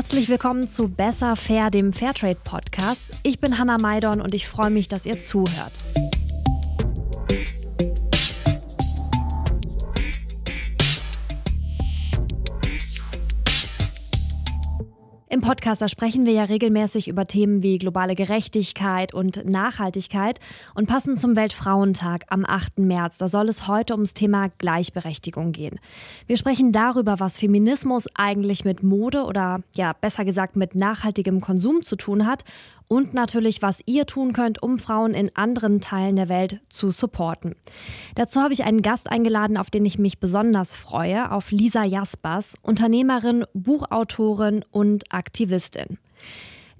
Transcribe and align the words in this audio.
Herzlich 0.00 0.30
willkommen 0.30 0.66
zu 0.66 0.88
Besser 0.88 1.36
Fair, 1.36 1.70
dem 1.70 1.92
Fairtrade 1.92 2.38
Podcast. 2.42 3.18
Ich 3.22 3.38
bin 3.38 3.58
Hanna 3.58 3.76
Maidon 3.76 4.22
und 4.22 4.34
ich 4.34 4.48
freue 4.48 4.70
mich, 4.70 4.88
dass 4.88 5.04
ihr 5.04 5.20
zuhört. 5.20 5.72
Podcast, 15.50 15.82
da 15.82 15.88
sprechen 15.88 16.26
wir 16.26 16.32
ja 16.32 16.44
regelmäßig 16.44 17.08
über 17.08 17.26
Themen 17.26 17.64
wie 17.64 17.78
globale 17.78 18.14
Gerechtigkeit 18.14 19.12
und 19.12 19.44
Nachhaltigkeit. 19.44 20.38
Und 20.76 20.86
passend 20.86 21.18
zum 21.18 21.34
Weltfrauentag 21.34 22.22
am 22.28 22.44
8. 22.46 22.78
März, 22.78 23.18
da 23.18 23.26
soll 23.26 23.48
es 23.48 23.66
heute 23.66 23.94
ums 23.94 24.14
Thema 24.14 24.50
Gleichberechtigung 24.58 25.50
gehen. 25.50 25.80
Wir 26.28 26.36
sprechen 26.36 26.70
darüber, 26.70 27.18
was 27.18 27.40
Feminismus 27.40 28.06
eigentlich 28.14 28.64
mit 28.64 28.84
Mode 28.84 29.24
oder 29.24 29.58
ja, 29.74 29.92
besser 29.92 30.24
gesagt 30.24 30.54
mit 30.54 30.76
nachhaltigem 30.76 31.40
Konsum 31.40 31.82
zu 31.82 31.96
tun 31.96 32.26
hat 32.26 32.44
und 32.92 33.14
natürlich, 33.14 33.62
was 33.62 33.82
ihr 33.86 34.04
tun 34.04 34.32
könnt, 34.32 34.64
um 34.64 34.80
Frauen 34.80 35.14
in 35.14 35.30
anderen 35.36 35.80
Teilen 35.80 36.16
der 36.16 36.28
Welt 36.28 36.60
zu 36.70 36.90
supporten. 36.90 37.54
Dazu 38.16 38.40
habe 38.40 38.52
ich 38.52 38.64
einen 38.64 38.82
Gast 38.82 39.12
eingeladen, 39.12 39.56
auf 39.56 39.70
den 39.70 39.84
ich 39.84 40.00
mich 40.00 40.18
besonders 40.18 40.74
freue, 40.74 41.30
auf 41.30 41.52
Lisa 41.52 41.84
Jaspers, 41.84 42.56
Unternehmerin, 42.62 43.44
Buchautorin 43.54 44.64
und 44.72 45.04
Aktivistin. 45.14 45.98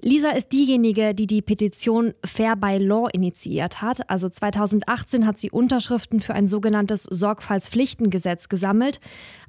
Lisa 0.03 0.31
ist 0.31 0.51
diejenige, 0.51 1.13
die 1.13 1.27
die 1.27 1.43
Petition 1.43 2.15
Fair 2.25 2.55
by 2.55 2.79
Law 2.79 3.07
initiiert 3.13 3.83
hat. 3.83 4.09
Also 4.09 4.29
2018 4.29 5.27
hat 5.27 5.37
sie 5.37 5.51
Unterschriften 5.51 6.21
für 6.21 6.33
ein 6.33 6.47
sogenanntes 6.47 7.03
Sorgfaltspflichtengesetz 7.03 8.49
gesammelt. 8.49 8.99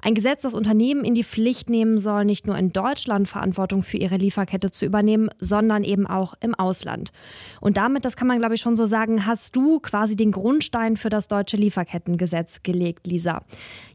Ein 0.03 0.13
Gesetz, 0.13 0.43
das 0.43 0.53
Unternehmen 0.53 1.05
in 1.05 1.15
die 1.15 1.23
Pflicht 1.23 1.71
nehmen 1.71 1.97
soll, 1.97 2.25
nicht 2.25 2.45
nur 2.45 2.55
in 2.55 2.71
Deutschland 2.71 3.27
Verantwortung 3.27 3.81
für 3.81 3.97
ihre 3.97 4.17
Lieferkette 4.17 4.69
zu 4.69 4.85
übernehmen, 4.85 5.29
sondern 5.39 5.83
eben 5.83 6.05
auch 6.05 6.35
im 6.39 6.53
Ausland. 6.53 7.11
Und 7.59 7.77
damit, 7.77 8.05
das 8.05 8.15
kann 8.15 8.27
man 8.27 8.37
glaube 8.37 8.53
ich 8.53 8.61
schon 8.61 8.75
so 8.75 8.85
sagen, 8.85 9.25
hast 9.25 9.55
du 9.55 9.79
quasi 9.79 10.15
den 10.15 10.31
Grundstein 10.31 10.97
für 10.97 11.09
das 11.09 11.27
deutsche 11.27 11.57
Lieferkettengesetz 11.57 12.61
gelegt, 12.61 13.07
Lisa. 13.07 13.41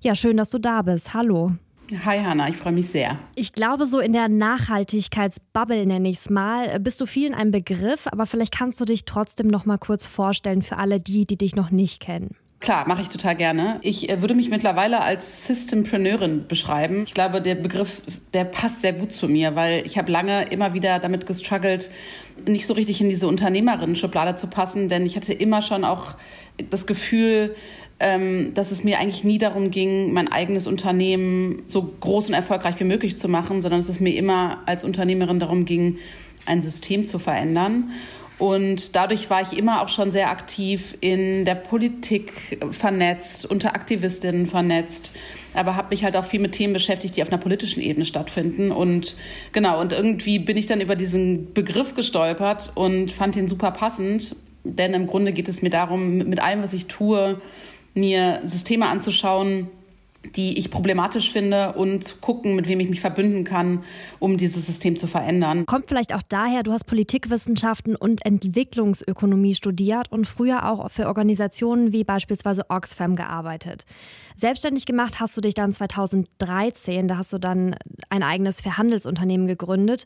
Ja, 0.01 0.17
schön, 0.17 0.37
dass 0.37 0.51
du 0.51 0.59
da 0.59 0.83
bist. 0.83 1.15
Hallo. 1.15 1.53
Hi 2.05 2.19
Hanna, 2.19 2.49
ich 2.49 2.57
freue 2.57 2.73
mich 2.73 2.89
sehr. 2.89 3.19
Ich 3.35 3.53
glaube, 3.53 3.87
so 3.87 3.99
in 3.99 4.13
der 4.13 4.29
Nachhaltigkeitsbubble 4.29 5.87
nenne 5.87 6.11
ich 6.11 6.17
es 6.17 6.29
mal, 6.29 6.79
bist 6.81 7.01
du 7.01 7.07
vielen 7.07 7.35
ein 7.35 7.51
Begriff, 7.51 8.07
aber 8.09 8.27
vielleicht 8.27 8.53
kannst 8.57 8.79
du 8.81 8.85
dich 8.85 9.07
trotzdem 9.07 9.47
noch 9.47 9.65
mal 9.65 9.79
kurz 9.79 10.05
vorstellen 10.05 10.61
für 10.63 10.77
alle 10.77 11.01
die, 11.01 11.25
die 11.27 11.39
dich 11.39 11.57
noch 11.57 11.71
nicht 11.71 12.01
kennen. 12.01 12.37
Klar, 12.61 12.89
mache 12.89 13.03
ich 13.03 13.09
total 13.09 13.37
gerne. 13.37 13.79
Ich 13.83 14.11
äh, 14.11 14.21
würde 14.21 14.35
mich 14.35 14.51
mittlerweile 14.51 15.01
als 15.01 15.47
Systempreneurin 15.47 16.47
beschreiben. 16.49 17.05
Ich 17.07 17.15
glaube, 17.15 17.41
der 17.41 17.55
Begriff, 17.55 18.03
der 18.35 18.45
passt 18.45 18.83
sehr 18.83 18.93
gut 18.93 19.13
zu 19.13 19.29
mir, 19.29 19.55
weil 19.55 19.87
ich 19.87 19.97
habe 19.97 20.11
lange 20.11 20.43
immer 20.49 20.75
wieder 20.75 20.99
damit 20.99 21.25
gestruggelt, 21.25 21.91
nicht 22.47 22.67
so 22.67 22.75
richtig 22.75 23.01
in 23.01 23.09
diese 23.09 23.29
Unternehmerinnen-Schublade 23.29 24.35
zu 24.35 24.49
passen, 24.49 24.89
denn 24.89 25.07
ich 25.07 25.15
hatte 25.17 25.33
immer 25.33 25.63
schon 25.63 25.85
auch 25.85 26.17
das 26.71 26.87
Gefühl, 26.87 27.55
ähm, 28.01 28.53
dass 28.55 28.71
es 28.71 28.85
mir 28.85 28.99
eigentlich 28.99 29.25
nie 29.25 29.39
darum 29.39 29.71
ging, 29.71 30.13
mein 30.13 30.31
eigenes 30.31 30.67
Unternehmen 30.67 31.63
so 31.67 31.83
groß 32.01 32.29
und 32.29 32.35
erfolgreich 32.35 32.79
wie 32.79 32.85
möglich 32.85 33.19
zu 33.19 33.29
machen, 33.29 33.61
sondern 33.61 33.81
dass 33.81 33.89
es 33.89 34.01
mir 34.01 34.15
immer 34.15 34.63
als 34.67 34.85
Unternehmerin 34.85 35.41
darum 35.41 35.65
ging, 35.65 35.99
ein 36.47 36.63
System 36.63 37.07
zu 37.07 37.19
verändern. 37.19 37.91
Und 38.39 38.95
dadurch 38.95 39.29
war 39.31 39.43
ich 39.43 39.59
immer 39.59 39.83
auch 39.83 39.89
schon 39.89 40.13
sehr 40.13 40.31
aktiv 40.31 40.97
in 41.01 41.45
der 41.45 41.57
Politik 41.57 42.57
vernetzt, 42.71 43.47
unter 43.47 43.75
Aktivistinnen 43.75 44.47
vernetzt, 44.47 45.13
aber 45.55 45.75
habe 45.75 45.89
mich 45.91 46.05
halt 46.05 46.17
auch 46.17 46.25
viel 46.25 46.39
mit 46.39 46.53
Themen 46.53 46.73
beschäftigt, 46.73 47.17
die 47.17 47.23
auf 47.23 47.33
einer 47.33 47.39
politischen 47.39 47.81
Ebene 47.81 48.05
stattfinden. 48.05 48.71
Und 48.71 49.17
genau, 49.51 49.81
und 49.81 49.93
irgendwie 49.93 50.39
bin 50.39 50.57
ich 50.57 50.67
dann 50.67 50.81
über 50.81 50.95
diesen 50.95 51.53
Begriff 51.53 51.97
gestolpert 51.97 52.71
und 52.77 53.11
fand 53.11 53.35
ihn 53.35 53.49
super 53.49 53.73
passend, 53.73 54.37
denn 54.63 54.95
im 54.95 55.09
Grunde 55.09 55.33
geht 55.33 55.49
es 55.49 55.61
mir 55.61 55.71
darum, 55.71 56.19
mit 56.19 56.41
allem, 56.41 56.63
was 56.63 56.73
ich 56.73 56.87
tue, 56.87 57.41
mir 57.99 58.41
Systeme 58.45 58.87
anzuschauen, 58.87 59.69
die 60.35 60.59
ich 60.59 60.71
problematisch 60.71 61.33
finde 61.33 61.75
und 61.75 62.21
gucken, 62.21 62.57
mit 62.57 62.69
wem 62.69 62.81
ich 62.81 62.89
mich 62.89 63.01
verbünden 63.01 63.45
kann, 63.45 63.85
um 64.19 64.37
dieses 64.37 64.67
System 64.67 64.97
zu 64.97 65.07
verändern. 65.07 65.65
Kommt 65.65 65.89
vielleicht 65.89 66.13
auch 66.13 66.23
daher, 66.29 66.65
du 66.65 66.73
hast 66.73 66.85
Politikwissenschaften 66.85 67.95
und 67.95 68.27
Entwicklungsökonomie 68.27 69.55
studiert 69.55 70.11
und 70.11 70.27
früher 70.27 70.69
auch 70.69 70.91
für 70.91 71.07
Organisationen 71.07 71.93
wie 71.93 72.05
beispielsweise 72.05 72.69
Oxfam 72.69 73.17
gearbeitet. 73.17 73.85
Selbstständig 74.35 74.87
gemacht 74.87 75.21
hast 75.21 75.37
du 75.37 75.41
dich 75.41 75.55
dann 75.55 75.73
2013, 75.73 77.09
da 77.09 77.17
hast 77.17 77.33
du 77.33 77.39
dann 77.39 77.77
ein 78.09 78.23
eigenes 78.23 78.61
Verhandelsunternehmen 78.61 79.47
gegründet. 79.47 80.05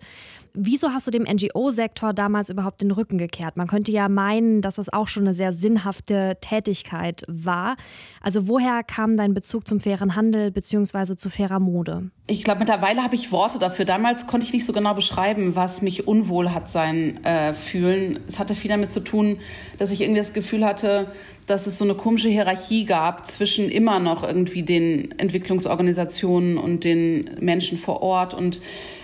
Wieso 0.54 0.90
hast 0.90 1.06
du 1.06 1.10
dem 1.10 1.22
NGO-Sektor 1.22 2.12
damals 2.12 2.50
überhaupt 2.50 2.82
den 2.82 2.90
Rücken 2.90 3.16
gekehrt? 3.16 3.56
Man 3.56 3.68
könnte 3.68 3.90
ja 3.90 4.08
meinen, 4.08 4.60
dass 4.60 4.74
das 4.74 4.92
auch 4.92 5.08
schon 5.08 5.22
eine 5.22 5.32
sehr 5.32 5.52
sinnhafte 5.52 6.36
Tätigkeit 6.40 7.22
war. 7.26 7.76
Also 8.20 8.48
woher 8.48 8.82
kam 8.82 9.16
dein 9.16 9.32
Bezug 9.32 9.66
zum 9.66 9.80
fairen 9.80 10.14
Handel 10.14 10.50
bzw. 10.50 11.16
zu 11.16 11.30
fairer 11.30 11.58
Mode? 11.58 12.10
Ich 12.26 12.44
glaube, 12.44 12.60
mittlerweile 12.60 13.02
habe 13.02 13.14
ich 13.14 13.32
Worte 13.32 13.58
dafür. 13.58 13.86
Damals 13.86 14.26
konnte 14.26 14.46
ich 14.46 14.52
nicht 14.52 14.66
so 14.66 14.74
genau 14.74 14.94
beschreiben, 14.94 15.56
was 15.56 15.80
mich 15.80 16.06
unwohl 16.06 16.52
hat 16.52 16.68
sein 16.68 17.24
äh, 17.24 17.54
fühlen. 17.54 18.20
Es 18.28 18.38
hatte 18.38 18.54
viel 18.54 18.70
damit 18.70 18.92
zu 18.92 19.00
tun, 19.00 19.38
dass 19.78 19.90
ich 19.90 20.02
irgendwie 20.02 20.20
das 20.20 20.34
Gefühl 20.34 20.66
hatte, 20.66 21.08
dass 21.46 21.66
es 21.66 21.78
so 21.78 21.84
eine 21.84 21.94
komische 21.94 22.28
Hierarchie 22.28 22.84
gab 22.84 23.26
zwischen 23.26 23.68
immer 23.68 23.98
noch 23.98 24.22
irgendwie 24.22 24.62
den 24.62 25.18
Entwicklungsorganisationen 25.18 26.56
und 26.56 26.84
den 26.84 27.30
Menschen 27.40 27.78
vor 27.78 28.02
Ort 28.02 28.34
und 28.34 28.60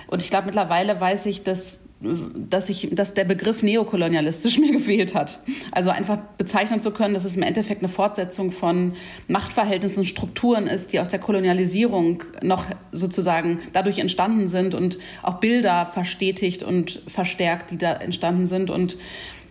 und 0.09 0.23
ich 0.23 0.31
glaube, 0.31 0.47
mittlerweile 0.47 1.01
weiß 1.01 1.27
ich, 1.27 1.43
dass 1.43 1.79
dass, 2.01 2.69
ich, 2.69 2.91
dass 2.93 3.15
der 3.15 3.25
Begriff 3.25 3.63
neokolonialistisch 3.63 4.59
mir 4.61 4.73
gefehlt 4.73 5.15
hat. 5.15 5.41
Also 5.73 5.91
einfach 5.91 6.19
bezeichnen 6.39 6.81
zu 6.81 6.93
können, 6.93 7.15
dass 7.15 7.25
es 7.25 7.37
im 7.37 7.43
Endeffekt 7.43 7.83
eine 7.83 7.89
Fortsetzung 7.89 8.53
von 8.53 8.95
Machtverhältnissen 9.27 10.01
und 10.01 10.07
Strukturen 10.07 10.67
ist, 10.67 10.93
die 10.93 11.01
aus 11.01 11.09
der 11.09 11.19
Kolonialisierung 11.19 12.23
noch 12.43 12.67
sozusagen 12.93 13.59
dadurch 13.73 13.99
entstanden 13.99 14.47
sind 14.47 14.75
und 14.75 14.99
auch 15.23 15.41
Bilder 15.41 15.87
verstetigt 15.87 16.63
und 16.63 17.03
verstärkt, 17.09 17.73
die 17.73 17.79
da 17.79 17.95
entstanden 17.95 18.47
sind 18.47 18.71
und 18.71 18.97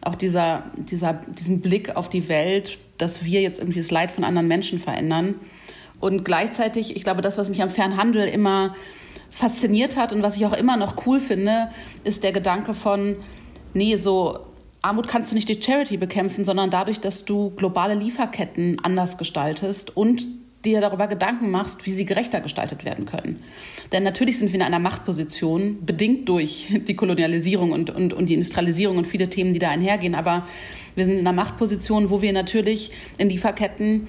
auch 0.02 0.16
dieser, 0.16 0.72
dieser, 0.78 1.14
diesen 1.14 1.60
Blick 1.60 1.98
auf 1.98 2.08
die 2.08 2.30
Welt, 2.30 2.78
dass 2.98 3.26
wir 3.26 3.42
jetzt 3.42 3.60
irgendwie 3.60 3.80
das 3.80 3.92
Leid 3.92 4.10
von 4.10 4.24
anderen 4.24 4.48
Menschen 4.48 4.80
verändern. 4.80 5.36
Und 6.00 6.24
gleichzeitig, 6.24 6.96
ich 6.96 7.04
glaube, 7.04 7.22
das, 7.22 7.38
was 7.38 7.50
mich 7.50 7.62
am 7.62 7.72
Fernhandel 7.72 8.28
immer 8.28 8.76
fasziniert 9.38 9.98
hat 9.98 10.14
und 10.14 10.24
was 10.24 10.36
ich 10.36 10.48
auch 10.48 10.54
immer 10.54 10.78
noch 10.78 11.06
cool 11.06 11.20
finde, 11.20 11.70
ist 12.04 12.24
der 12.24 12.32
Gedanke 12.32 12.74
von, 12.74 13.18
nee, 13.76 13.96
so 13.96 14.40
Armut 14.82 15.08
kannst 15.08 15.30
du 15.30 15.36
nicht 15.36 15.48
durch 15.48 15.64
Charity 15.64 15.98
bekämpfen, 15.98 16.44
sondern 16.44 16.72
dadurch, 16.72 17.00
dass 17.00 17.24
du 17.24 17.52
globale 17.52 17.94
Lieferketten 17.94 18.80
anders 18.82 19.20
gestaltest 19.20 19.96
und 19.96 20.28
dir 20.66 20.82
darüber 20.82 21.08
Gedanken 21.08 21.52
machst, 21.52 21.86
wie 21.86 21.92
sie 21.92 22.06
gerechter 22.06 22.42
gestaltet 22.42 22.84
werden 22.84 23.06
können. 23.06 23.44
Denn 23.92 24.02
natürlich 24.02 24.40
sind 24.40 24.50
wir 24.54 24.56
in 24.56 24.66
einer 24.66 24.80
Machtposition, 24.80 25.86
bedingt 25.86 26.28
durch 26.28 26.70
die 26.88 26.96
Kolonialisierung 26.96 27.74
und, 27.74 27.92
und, 27.92 28.14
und 28.14 28.30
die 28.30 28.34
Industrialisierung 28.34 28.98
und 28.98 29.06
viele 29.06 29.30
Themen, 29.30 29.54
die 29.54 29.60
da 29.60 29.70
einhergehen. 29.70 30.16
Aber 30.16 30.48
wir 30.96 31.06
sind 31.06 31.20
in 31.20 31.28
einer 31.28 31.34
Machtposition, 31.36 32.10
wo 32.10 32.24
wir 32.24 32.34
natürlich 32.34 32.90
in 33.20 33.30
Lieferketten 33.30 34.08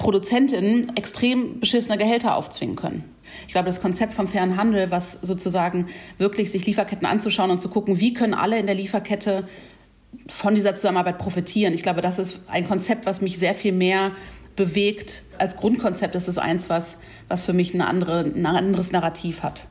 Produzentinnen 0.00 0.96
extrem 0.96 1.60
beschissene 1.60 1.98
Gehälter 1.98 2.34
aufzwingen 2.34 2.74
können. 2.74 3.04
Ich 3.46 3.52
glaube, 3.52 3.66
das 3.66 3.82
Konzept 3.82 4.14
vom 4.14 4.26
fairen 4.26 4.56
Handel, 4.56 4.90
was 4.90 5.18
sozusagen 5.20 5.86
wirklich 6.16 6.50
sich 6.50 6.64
Lieferketten 6.64 7.06
anzuschauen 7.06 7.50
und 7.50 7.60
zu 7.60 7.68
gucken, 7.68 8.00
wie 8.00 8.14
können 8.14 8.32
alle 8.32 8.58
in 8.58 8.66
der 8.66 8.74
Lieferkette 8.74 9.46
von 10.26 10.54
dieser 10.54 10.74
Zusammenarbeit 10.74 11.18
profitieren. 11.18 11.74
Ich 11.74 11.82
glaube, 11.82 12.00
das 12.00 12.18
ist 12.18 12.40
ein 12.48 12.66
Konzept, 12.66 13.04
was 13.04 13.20
mich 13.20 13.38
sehr 13.38 13.54
viel 13.54 13.72
mehr 13.72 14.12
bewegt. 14.56 15.22
Als 15.38 15.56
Grundkonzept 15.56 16.14
ist 16.14 16.28
es 16.28 16.38
eins, 16.38 16.70
was, 16.70 16.96
was 17.28 17.44
für 17.44 17.52
mich 17.52 17.74
eine 17.74 17.86
andere, 17.86 18.20
ein 18.20 18.46
anderes 18.46 18.92
Narrativ 18.92 19.42
hat. 19.42 19.68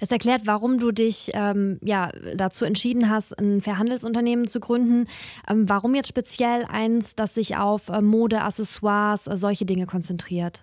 Das 0.00 0.10
erklärt, 0.10 0.42
warum 0.46 0.78
du 0.78 0.92
dich 0.92 1.30
ähm, 1.34 1.78
ja, 1.82 2.10
dazu 2.36 2.64
entschieden 2.64 3.10
hast, 3.10 3.38
ein 3.38 3.60
Verhandelsunternehmen 3.60 4.48
zu 4.48 4.60
gründen. 4.60 5.06
Ähm, 5.48 5.68
warum 5.68 5.94
jetzt 5.94 6.08
speziell 6.08 6.64
eins, 6.64 7.14
das 7.14 7.34
sich 7.34 7.56
auf 7.56 7.88
äh, 7.88 8.00
Mode, 8.00 8.42
Accessoires, 8.42 9.26
äh, 9.26 9.36
solche 9.36 9.64
Dinge 9.64 9.86
konzentriert? 9.86 10.62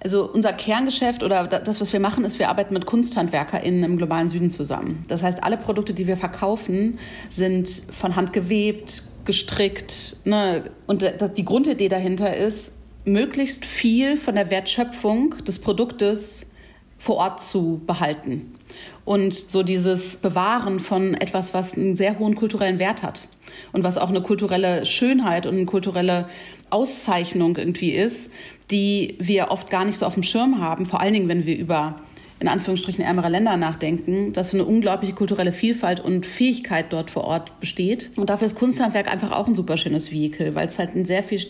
Also 0.00 0.30
unser 0.30 0.52
Kerngeschäft 0.52 1.24
oder 1.24 1.46
das, 1.46 1.80
was 1.80 1.92
wir 1.92 1.98
machen, 1.98 2.24
ist, 2.24 2.38
wir 2.38 2.48
arbeiten 2.48 2.72
mit 2.72 2.86
KunsthandwerkerInnen 2.86 3.82
im 3.82 3.96
globalen 3.98 4.28
Süden 4.28 4.50
zusammen. 4.50 5.02
Das 5.08 5.24
heißt, 5.24 5.42
alle 5.42 5.56
Produkte, 5.56 5.92
die 5.92 6.06
wir 6.06 6.16
verkaufen, 6.16 6.98
sind 7.28 7.82
von 7.90 8.14
Hand 8.14 8.32
gewebt, 8.32 9.02
gestrickt. 9.24 10.16
Ne? 10.24 10.70
Und 10.86 11.04
die 11.36 11.44
Grundidee 11.44 11.88
dahinter 11.88 12.36
ist, 12.36 12.72
möglichst 13.04 13.64
viel 13.64 14.16
von 14.16 14.36
der 14.36 14.50
Wertschöpfung 14.50 15.34
des 15.44 15.58
Produktes 15.58 16.46
vor 16.98 17.16
Ort 17.16 17.40
zu 17.40 17.80
behalten. 17.86 18.54
Und 19.04 19.32
so 19.34 19.62
dieses 19.62 20.16
Bewahren 20.16 20.80
von 20.80 21.14
etwas, 21.14 21.54
was 21.54 21.76
einen 21.76 21.94
sehr 21.94 22.18
hohen 22.18 22.34
kulturellen 22.34 22.78
Wert 22.78 23.02
hat 23.02 23.28
und 23.72 23.84
was 23.84 23.96
auch 23.96 24.10
eine 24.10 24.20
kulturelle 24.20 24.84
Schönheit 24.84 25.46
und 25.46 25.54
eine 25.54 25.64
kulturelle 25.66 26.28
Auszeichnung 26.70 27.56
irgendwie 27.56 27.92
ist, 27.92 28.30
die 28.70 29.16
wir 29.18 29.50
oft 29.50 29.70
gar 29.70 29.84
nicht 29.84 29.98
so 29.98 30.06
auf 30.06 30.14
dem 30.14 30.22
Schirm 30.22 30.60
haben, 30.60 30.84
vor 30.84 31.00
allen 31.00 31.14
Dingen, 31.14 31.28
wenn 31.28 31.46
wir 31.46 31.56
über 31.56 32.00
in 32.40 32.48
Anführungsstrichen 32.48 33.02
ärmere 33.02 33.28
Länder 33.28 33.56
nachdenken, 33.56 34.32
dass 34.32 34.54
eine 34.54 34.64
unglaubliche 34.64 35.14
kulturelle 35.14 35.50
Vielfalt 35.50 35.98
und 35.98 36.24
Fähigkeit 36.24 36.92
dort 36.92 37.10
vor 37.10 37.24
Ort 37.24 37.58
besteht. 37.58 38.12
Und 38.16 38.30
dafür 38.30 38.46
ist 38.46 38.54
Kunsthandwerk 38.54 39.10
einfach 39.10 39.32
auch 39.32 39.48
ein 39.48 39.56
super 39.56 39.76
schönes 39.76 40.12
Vehikel, 40.12 40.54
weil 40.54 40.68
es 40.68 40.78
halt 40.78 40.90
einen 40.90 41.04
sehr 41.04 41.24
viel 41.24 41.44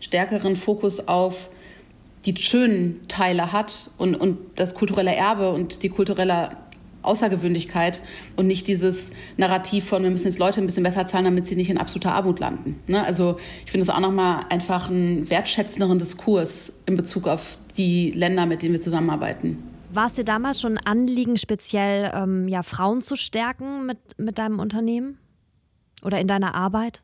stärkeren 0.00 0.56
Fokus 0.56 1.08
auf 1.08 1.48
die 2.26 2.36
schönen 2.36 3.06
Teile 3.08 3.52
hat 3.52 3.90
und, 3.98 4.14
und 4.14 4.38
das 4.56 4.74
kulturelle 4.74 5.14
Erbe 5.14 5.52
und 5.52 5.82
die 5.82 5.88
kulturelle 5.88 6.56
Außergewöhnlichkeit 7.04 8.00
und 8.36 8.46
nicht 8.46 8.66
dieses 8.66 9.10
Narrativ 9.36 9.84
von, 9.86 10.02
wir 10.02 10.10
müssen 10.10 10.26
jetzt 10.26 10.38
Leute 10.38 10.60
ein 10.60 10.66
bisschen 10.66 10.82
besser 10.82 11.06
zahlen, 11.06 11.26
damit 11.26 11.46
sie 11.46 11.56
nicht 11.56 11.70
in 11.70 11.78
absoluter 11.78 12.14
Armut 12.14 12.40
landen. 12.40 12.80
Ne? 12.86 13.04
Also 13.04 13.36
ich 13.64 13.70
finde 13.70 13.84
es 13.84 13.90
auch 13.90 14.00
nochmal 14.00 14.46
einfach 14.48 14.88
einen 14.88 15.28
wertschätzenderen 15.28 15.98
Diskurs 15.98 16.72
in 16.86 16.96
Bezug 16.96 17.28
auf 17.28 17.58
die 17.76 18.10
Länder, 18.12 18.46
mit 18.46 18.62
denen 18.62 18.72
wir 18.72 18.80
zusammenarbeiten. 18.80 19.62
War 19.92 20.06
es 20.06 20.14
dir 20.14 20.24
damals 20.24 20.60
schon 20.60 20.78
ein 20.78 20.86
Anliegen, 20.86 21.36
speziell 21.36 22.10
ähm, 22.14 22.48
ja, 22.48 22.62
Frauen 22.62 23.02
zu 23.02 23.16
stärken 23.16 23.86
mit, 23.86 23.98
mit 24.16 24.38
deinem 24.38 24.58
Unternehmen 24.58 25.18
oder 26.02 26.18
in 26.20 26.26
deiner 26.26 26.54
Arbeit? 26.54 27.02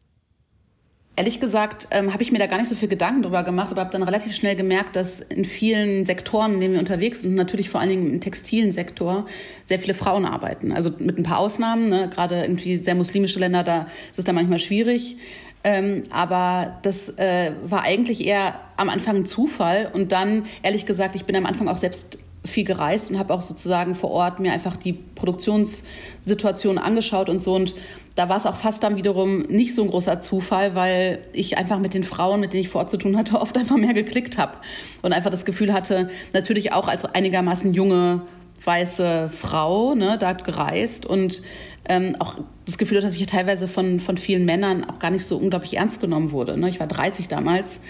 Ehrlich 1.17 1.41
gesagt 1.41 1.89
ähm, 1.91 2.13
habe 2.13 2.23
ich 2.23 2.33
mir 2.33 2.39
da 2.39 2.47
gar 2.47 2.59
nicht 2.59 2.69
so 2.69 2.77
viel 2.77 2.89
Gedanken 2.89 3.23
drüber 3.23 3.43
gemacht, 3.43 3.71
aber 3.71 3.83
habe 3.83 3.93
dann 3.93 4.03
relativ 4.03 4.35
schnell 4.35 4.57
gemerkt, 4.57 4.97
dass 4.97 5.21
in 5.21 5.45
vielen 5.45 6.07
Sektoren, 6.07 6.55
in 6.55 6.61
denen 6.61 6.73
wir 6.75 6.81
unterwegs 6.81 7.23
sind, 7.23 7.35
natürlich 7.35 7.69
vor 7.69 7.81
allen 7.81 7.91
Dingen 7.91 8.11
im 8.11 8.21
textilen 8.21 8.73
Sektor, 8.73 9.27
sehr 9.63 9.79
viele 9.79 9.93
Frauen 9.93 10.25
arbeiten. 10.25 10.73
Also 10.73 10.91
mit 10.99 11.19
ein 11.19 11.23
paar 11.23 11.39
Ausnahmen, 11.39 11.91
ne? 11.91 12.09
gerade 12.09 12.41
irgendwie 12.43 12.79
sehr 12.79 12.95
muslimische 12.95 13.39
Länder, 13.39 13.65
da 13.65 13.87
ist 14.11 14.19
es 14.19 14.25
dann 14.25 14.35
manchmal 14.35 14.61
schwierig. 14.61 15.19
Ähm, 15.63 16.05
aber 16.11 16.79
das 16.83 17.11
äh, 17.19 17.53
war 17.67 17.83
eigentlich 17.83 18.27
eher 18.27 18.59
am 18.77 18.89
Anfang 18.89 19.17
ein 19.17 19.27
Zufall. 19.27 19.91
Und 19.93 20.13
dann, 20.13 20.45
ehrlich 20.63 20.87
gesagt, 20.87 21.17
ich 21.17 21.25
bin 21.25 21.37
am 21.37 21.45
Anfang 21.45 21.69
auch 21.69 21.77
selbst 21.77 22.19
viel 22.45 22.65
gereist 22.65 23.11
und 23.11 23.19
habe 23.19 23.35
auch 23.35 23.43
sozusagen 23.43 23.95
vor 23.95 24.11
Ort 24.11 24.41
mir 24.41 24.53
einfach 24.53 24.77
die 24.77 24.95
Produktionssituation 24.95 26.79
angeschaut 26.79 27.29
und 27.29 27.43
so. 27.43 27.55
Und 27.55 27.75
da 28.15 28.29
war 28.29 28.37
es 28.37 28.47
auch 28.47 28.57
fast 28.57 28.83
dann 28.83 28.97
wiederum 28.97 29.43
nicht 29.43 29.75
so 29.75 29.83
ein 29.83 29.91
großer 29.91 30.21
Zufall, 30.21 30.75
weil 30.75 31.21
ich 31.33 31.59
einfach 31.59 31.79
mit 31.79 31.95
den 31.95 32.05
Frauen, 32.05 32.41
mit 32.41 32.53
denen 32.53 32.63
ich 32.63 32.69
vor 32.69 32.83
Ort 32.83 32.91
zu 32.91 32.97
tun 32.97 33.17
hatte, 33.17 33.35
oft 33.41 33.57
einfach 33.57 33.77
mehr 33.77 33.95
geklickt 33.95 34.39
habe 34.39 34.59
und 35.03 35.13
einfach 35.13 35.31
das 35.31 35.45
Gefühl 35.45 35.73
hatte, 35.73 36.11
natürlich 36.33 36.73
auch 36.73 36.89
als 36.89 37.05
einigermaßen 37.05 37.75
junge 37.75 38.23
weiße 38.63 39.31
Frau, 39.35 39.95
ne, 39.95 40.19
da 40.19 40.33
gereist 40.35 41.07
und 41.07 41.43
ähm, 41.89 42.17
auch 42.19 42.35
das 42.67 42.79
Gefühl 42.79 42.99
hatte, 42.99 43.07
dass 43.07 43.17
ich 43.17 43.27
teilweise 43.27 43.69
von, 43.69 44.01
von 44.01 44.19
vielen 44.19 44.45
Männern 44.45 44.85
auch 44.85 44.99
gar 44.99 45.11
nicht 45.11 45.25
so 45.25 45.39
unglaublich 45.39 45.77
ernst 45.77 46.01
genommen 46.01 46.31
wurde. 46.31 46.59
Ne? 46.59 46.69
Ich 46.69 46.79
war 46.79 46.87
30 46.87 47.29
damals 47.29 47.81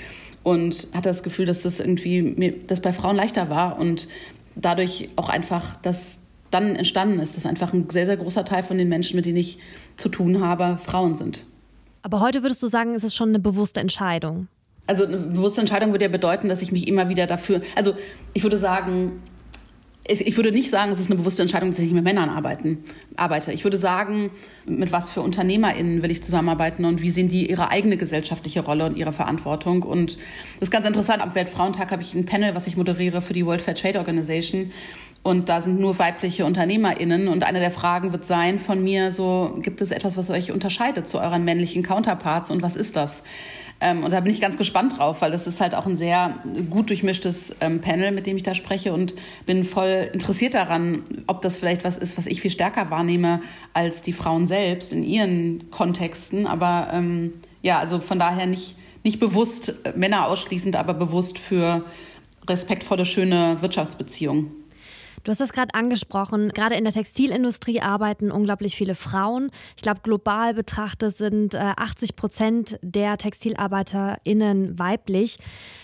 und 0.42 0.88
hatte 0.94 1.08
das 1.08 1.22
Gefühl, 1.22 1.46
dass 1.46 1.62
das 1.62 1.80
irgendwie 1.80 2.22
mir 2.22 2.54
das 2.66 2.80
bei 2.80 2.92
Frauen 2.92 3.16
leichter 3.16 3.50
war 3.50 3.78
und 3.78 4.08
dadurch 4.54 5.08
auch 5.16 5.28
einfach 5.28 5.76
das 5.82 6.20
dann 6.50 6.76
entstanden 6.76 7.20
ist, 7.20 7.36
dass 7.36 7.46
einfach 7.46 7.72
ein 7.72 7.88
sehr, 7.90 8.06
sehr 8.06 8.16
großer 8.16 8.44
Teil 8.44 8.62
von 8.62 8.78
den 8.78 8.88
Menschen, 8.88 9.16
mit 9.16 9.26
denen 9.26 9.36
ich 9.36 9.58
zu 9.96 10.08
tun 10.08 10.44
habe, 10.44 10.78
Frauen 10.82 11.14
sind. 11.14 11.44
Aber 12.02 12.20
heute 12.20 12.42
würdest 12.42 12.62
du 12.62 12.68
sagen, 12.68 12.94
ist 12.94 13.04
es 13.04 13.14
schon 13.14 13.28
eine 13.28 13.38
bewusste 13.38 13.80
Entscheidung? 13.80 14.48
Also 14.86 15.04
eine 15.04 15.18
bewusste 15.18 15.60
Entscheidung 15.60 15.92
würde 15.92 16.06
ja 16.06 16.10
bedeuten, 16.10 16.48
dass 16.48 16.62
ich 16.62 16.72
mich 16.72 16.88
immer 16.88 17.08
wieder 17.08 17.26
dafür, 17.26 17.60
also 17.76 17.94
ich 18.34 18.42
würde 18.42 18.58
sagen, 18.58 19.22
ich 20.08 20.36
würde 20.36 20.50
nicht 20.50 20.70
sagen, 20.70 20.90
es 20.90 20.98
ist 20.98 21.08
eine 21.08 21.20
bewusste 21.20 21.42
Entscheidung, 21.42 21.70
dass 21.70 21.78
ich 21.78 21.92
mit 21.92 22.02
Männern 22.02 22.30
arbeiten, 22.30 22.82
arbeite. 23.16 23.52
Ich 23.52 23.62
würde 23.62 23.76
sagen, 23.76 24.30
mit 24.66 24.90
was 24.90 25.10
für 25.10 25.20
UnternehmerInnen 25.20 26.02
will 26.02 26.10
ich 26.10 26.22
zusammenarbeiten 26.22 26.84
und 26.84 27.00
wie 27.00 27.10
sehen 27.10 27.28
die 27.28 27.48
ihre 27.48 27.70
eigene 27.70 27.96
gesellschaftliche 27.96 28.60
Rolle 28.60 28.86
und 28.86 28.96
ihre 28.96 29.12
Verantwortung. 29.12 29.82
Und 29.82 30.16
das 30.58 30.68
ist 30.68 30.70
ganz 30.70 30.86
interessant. 30.86 31.22
Am 31.22 31.34
Weltfrauentag 31.34 31.92
habe 31.92 32.02
ich 32.02 32.14
ein 32.14 32.24
Panel, 32.24 32.56
was 32.56 32.66
ich 32.66 32.76
moderiere 32.76 33.22
für 33.22 33.34
die 33.34 33.46
World 33.46 33.62
Fair 33.62 33.74
Trade 33.74 33.98
Organization. 33.98 34.72
Und 35.22 35.50
da 35.50 35.60
sind 35.60 35.78
nur 35.78 35.98
weibliche 35.98 36.46
UnternehmerInnen. 36.46 37.28
Und 37.28 37.44
eine 37.44 37.60
der 37.60 37.70
Fragen 37.70 38.12
wird 38.12 38.24
sein 38.24 38.58
von 38.58 38.82
mir 38.82 39.12
so, 39.12 39.58
gibt 39.60 39.82
es 39.82 39.90
etwas, 39.90 40.16
was 40.16 40.30
euch 40.30 40.50
unterscheidet 40.50 41.08
zu 41.08 41.18
euren 41.18 41.44
männlichen 41.44 41.82
Counterparts 41.82 42.50
und 42.50 42.62
was 42.62 42.74
ist 42.74 42.96
das? 42.96 43.22
Ähm, 43.82 44.04
und 44.04 44.12
da 44.12 44.20
bin 44.20 44.32
ich 44.32 44.40
ganz 44.40 44.56
gespannt 44.56 44.98
drauf, 44.98 45.22
weil 45.22 45.30
das 45.30 45.46
ist 45.46 45.60
halt 45.60 45.74
auch 45.74 45.86
ein 45.86 45.96
sehr 45.96 46.38
gut 46.68 46.90
durchmischtes 46.90 47.56
ähm, 47.60 47.80
Panel, 47.80 48.12
mit 48.12 48.26
dem 48.26 48.36
ich 48.36 48.42
da 48.42 48.54
spreche 48.54 48.92
und 48.92 49.14
bin 49.46 49.64
voll 49.64 50.10
interessiert 50.12 50.54
daran, 50.54 51.02
ob 51.26 51.42
das 51.42 51.56
vielleicht 51.56 51.84
was 51.84 51.96
ist, 51.96 52.18
was 52.18 52.26
ich 52.26 52.40
viel 52.40 52.50
stärker 52.50 52.90
wahrnehme 52.90 53.40
als 53.72 54.02
die 54.02 54.12
Frauen 54.12 54.46
selbst 54.46 54.92
in 54.92 55.02
ihren 55.02 55.70
Kontexten. 55.70 56.46
Aber 56.46 56.88
ähm, 56.92 57.32
ja, 57.62 57.78
also 57.78 58.00
von 58.00 58.18
daher 58.18 58.46
nicht, 58.46 58.76
nicht 59.02 59.18
bewusst 59.18 59.78
Männer 59.96 60.28
ausschließend, 60.28 60.76
aber 60.76 60.92
bewusst 60.92 61.38
für 61.38 61.84
respektvolle, 62.46 63.06
schöne 63.06 63.58
Wirtschaftsbeziehungen. 63.60 64.59
Du 65.24 65.30
hast 65.30 65.40
das 65.40 65.52
gerade 65.52 65.74
angesprochen. 65.74 66.50
Gerade 66.50 66.76
in 66.76 66.84
der 66.84 66.92
Textilindustrie 66.92 67.80
arbeiten 67.80 68.30
unglaublich 68.30 68.76
viele 68.76 68.94
Frauen. 68.94 69.50
Ich 69.76 69.82
glaube, 69.82 70.00
global 70.02 70.54
betrachtet 70.54 71.14
sind 71.16 71.54
80 71.54 72.10
äh, 72.10 72.12
Prozent 72.14 72.78
der 72.82 73.18
TextilarbeiterInnen 73.18 74.78
weiblich. 74.78 75.38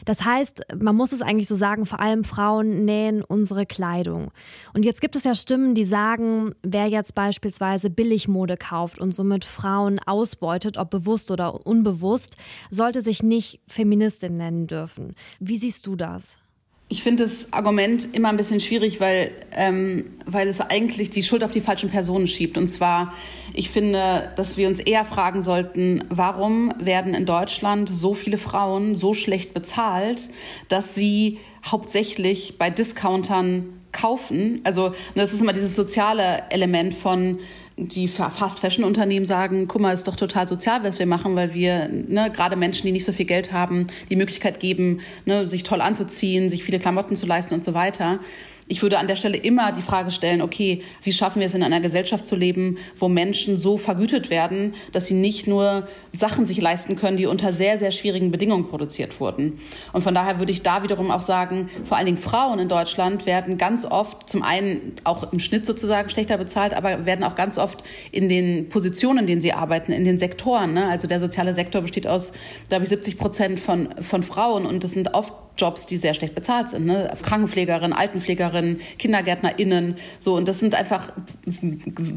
Das 0.04 0.24
heißt, 0.24 0.62
man 0.80 0.96
muss 0.96 1.12
es 1.12 1.20
eigentlich 1.20 1.48
so 1.48 1.54
sagen, 1.54 1.84
vor 1.84 2.00
allem 2.00 2.24
Frauen 2.24 2.84
nähen 2.84 3.22
unsere 3.22 3.66
Kleidung. 3.66 4.30
Und 4.72 4.84
jetzt 4.84 5.00
gibt 5.00 5.16
es 5.16 5.24
ja 5.24 5.34
Stimmen, 5.34 5.74
die 5.74 5.84
sagen, 5.84 6.54
wer 6.62 6.88
jetzt 6.88 7.14
beispielsweise 7.14 7.90
Billigmode 7.90 8.56
kauft 8.56 8.98
und 8.98 9.14
somit 9.14 9.44
Frauen 9.44 9.98
ausbeutet, 10.06 10.78
ob 10.78 10.90
bewusst 10.90 11.30
oder 11.30 11.66
unbewusst, 11.66 12.36
sollte 12.70 13.02
sich 13.02 13.22
nicht 13.22 13.60
Feministin 13.68 14.36
nennen 14.36 14.66
dürfen. 14.66 15.14
Wie 15.40 15.58
siehst 15.58 15.86
du 15.86 15.96
das? 15.96 16.38
Ich 16.88 17.02
finde 17.02 17.24
das 17.24 17.52
Argument 17.52 18.14
immer 18.14 18.28
ein 18.28 18.36
bisschen 18.36 18.60
schwierig, 18.60 19.00
weil, 19.00 19.32
ähm, 19.50 20.12
weil 20.24 20.46
es 20.46 20.60
eigentlich 20.60 21.10
die 21.10 21.24
Schuld 21.24 21.42
auf 21.42 21.50
die 21.50 21.60
falschen 21.60 21.90
Personen 21.90 22.28
schiebt. 22.28 22.56
Und 22.56 22.68
zwar, 22.68 23.12
ich 23.54 23.70
finde, 23.70 24.30
dass 24.36 24.56
wir 24.56 24.68
uns 24.68 24.78
eher 24.78 25.04
fragen 25.04 25.42
sollten, 25.42 26.04
warum 26.10 26.72
werden 26.78 27.14
in 27.14 27.26
Deutschland 27.26 27.88
so 27.88 28.14
viele 28.14 28.38
Frauen 28.38 28.94
so 28.94 29.14
schlecht 29.14 29.52
bezahlt, 29.52 30.30
dass 30.68 30.94
sie 30.94 31.38
hauptsächlich 31.64 32.56
bei 32.56 32.70
Discountern 32.70 33.80
kaufen. 33.90 34.60
Also 34.62 34.94
das 35.16 35.32
ist 35.32 35.42
immer 35.42 35.54
dieses 35.54 35.74
soziale 35.74 36.44
Element 36.50 36.94
von 36.94 37.40
die 37.78 38.08
Fast-Fashion-Unternehmen 38.08 39.26
sagen, 39.26 39.68
guck 39.68 39.82
mal, 39.82 39.92
ist 39.92 40.08
doch 40.08 40.16
total 40.16 40.48
sozial, 40.48 40.82
was 40.82 40.98
wir 40.98 41.06
machen, 41.06 41.36
weil 41.36 41.52
wir 41.52 41.88
ne, 41.88 42.30
gerade 42.32 42.56
Menschen, 42.56 42.86
die 42.86 42.92
nicht 42.92 43.04
so 43.04 43.12
viel 43.12 43.26
Geld 43.26 43.52
haben, 43.52 43.86
die 44.08 44.16
Möglichkeit 44.16 44.60
geben, 44.60 45.00
ne, 45.26 45.46
sich 45.46 45.62
toll 45.62 45.82
anzuziehen, 45.82 46.48
sich 46.48 46.64
viele 46.64 46.78
Klamotten 46.78 47.16
zu 47.16 47.26
leisten 47.26 47.52
und 47.54 47.64
so 47.64 47.74
weiter. 47.74 48.20
Ich 48.68 48.82
würde 48.82 48.98
an 48.98 49.06
der 49.06 49.14
Stelle 49.14 49.36
immer 49.36 49.70
die 49.70 49.82
Frage 49.82 50.10
stellen, 50.10 50.42
okay, 50.42 50.82
wie 51.02 51.12
schaffen 51.12 51.38
wir 51.38 51.46
es 51.46 51.54
in 51.54 51.62
einer 51.62 51.80
Gesellschaft 51.80 52.26
zu 52.26 52.34
leben, 52.34 52.78
wo 52.98 53.08
Menschen 53.08 53.58
so 53.58 53.78
vergütet 53.78 54.28
werden, 54.28 54.74
dass 54.90 55.06
sie 55.06 55.14
nicht 55.14 55.46
nur 55.46 55.86
Sachen 56.12 56.46
sich 56.46 56.60
leisten 56.60 56.96
können, 56.96 57.16
die 57.16 57.26
unter 57.26 57.52
sehr, 57.52 57.78
sehr 57.78 57.92
schwierigen 57.92 58.32
Bedingungen 58.32 58.68
produziert 58.68 59.20
wurden. 59.20 59.60
Und 59.92 60.02
von 60.02 60.14
daher 60.14 60.40
würde 60.40 60.50
ich 60.50 60.62
da 60.62 60.82
wiederum 60.82 61.12
auch 61.12 61.20
sagen, 61.20 61.68
vor 61.84 61.96
allen 61.96 62.06
Dingen 62.06 62.18
Frauen 62.18 62.58
in 62.58 62.68
Deutschland 62.68 63.24
werden 63.24 63.56
ganz 63.56 63.84
oft, 63.84 64.28
zum 64.28 64.42
einen 64.42 64.94
auch 65.04 65.32
im 65.32 65.38
Schnitt 65.38 65.64
sozusagen 65.64 66.10
schlechter 66.10 66.36
bezahlt, 66.36 66.74
aber 66.74 67.06
werden 67.06 67.24
auch 67.24 67.36
ganz 67.36 67.58
oft 67.58 67.84
in 68.10 68.28
den 68.28 68.68
Positionen, 68.68 69.20
in 69.20 69.26
denen 69.28 69.40
sie 69.42 69.52
arbeiten, 69.52 69.92
in 69.92 70.04
den 70.04 70.18
Sektoren. 70.18 70.72
Ne? 70.72 70.88
Also 70.88 71.06
der 71.06 71.20
soziale 71.20 71.54
Sektor 71.54 71.82
besteht 71.82 72.08
aus, 72.08 72.32
glaube 72.68 72.82
ich, 72.82 72.88
70 72.88 73.16
Prozent 73.16 73.60
von, 73.60 73.90
von 74.00 74.24
Frauen 74.24 74.66
und 74.66 74.82
das 74.82 74.90
sind 74.90 75.14
oft 75.14 75.32
Jobs, 75.56 75.86
die 75.86 75.96
sehr 75.96 76.14
schlecht 76.14 76.34
bezahlt 76.34 76.68
sind. 76.68 76.86
Ne? 76.86 77.12
Krankenpflegerin, 77.22 77.92
Altenpflegerin, 77.92 78.80
KindergärtnerInnen. 78.98 79.96
So, 80.18 80.36
und 80.36 80.48
das 80.48 80.60
sind 80.60 80.74
einfach 80.74 81.12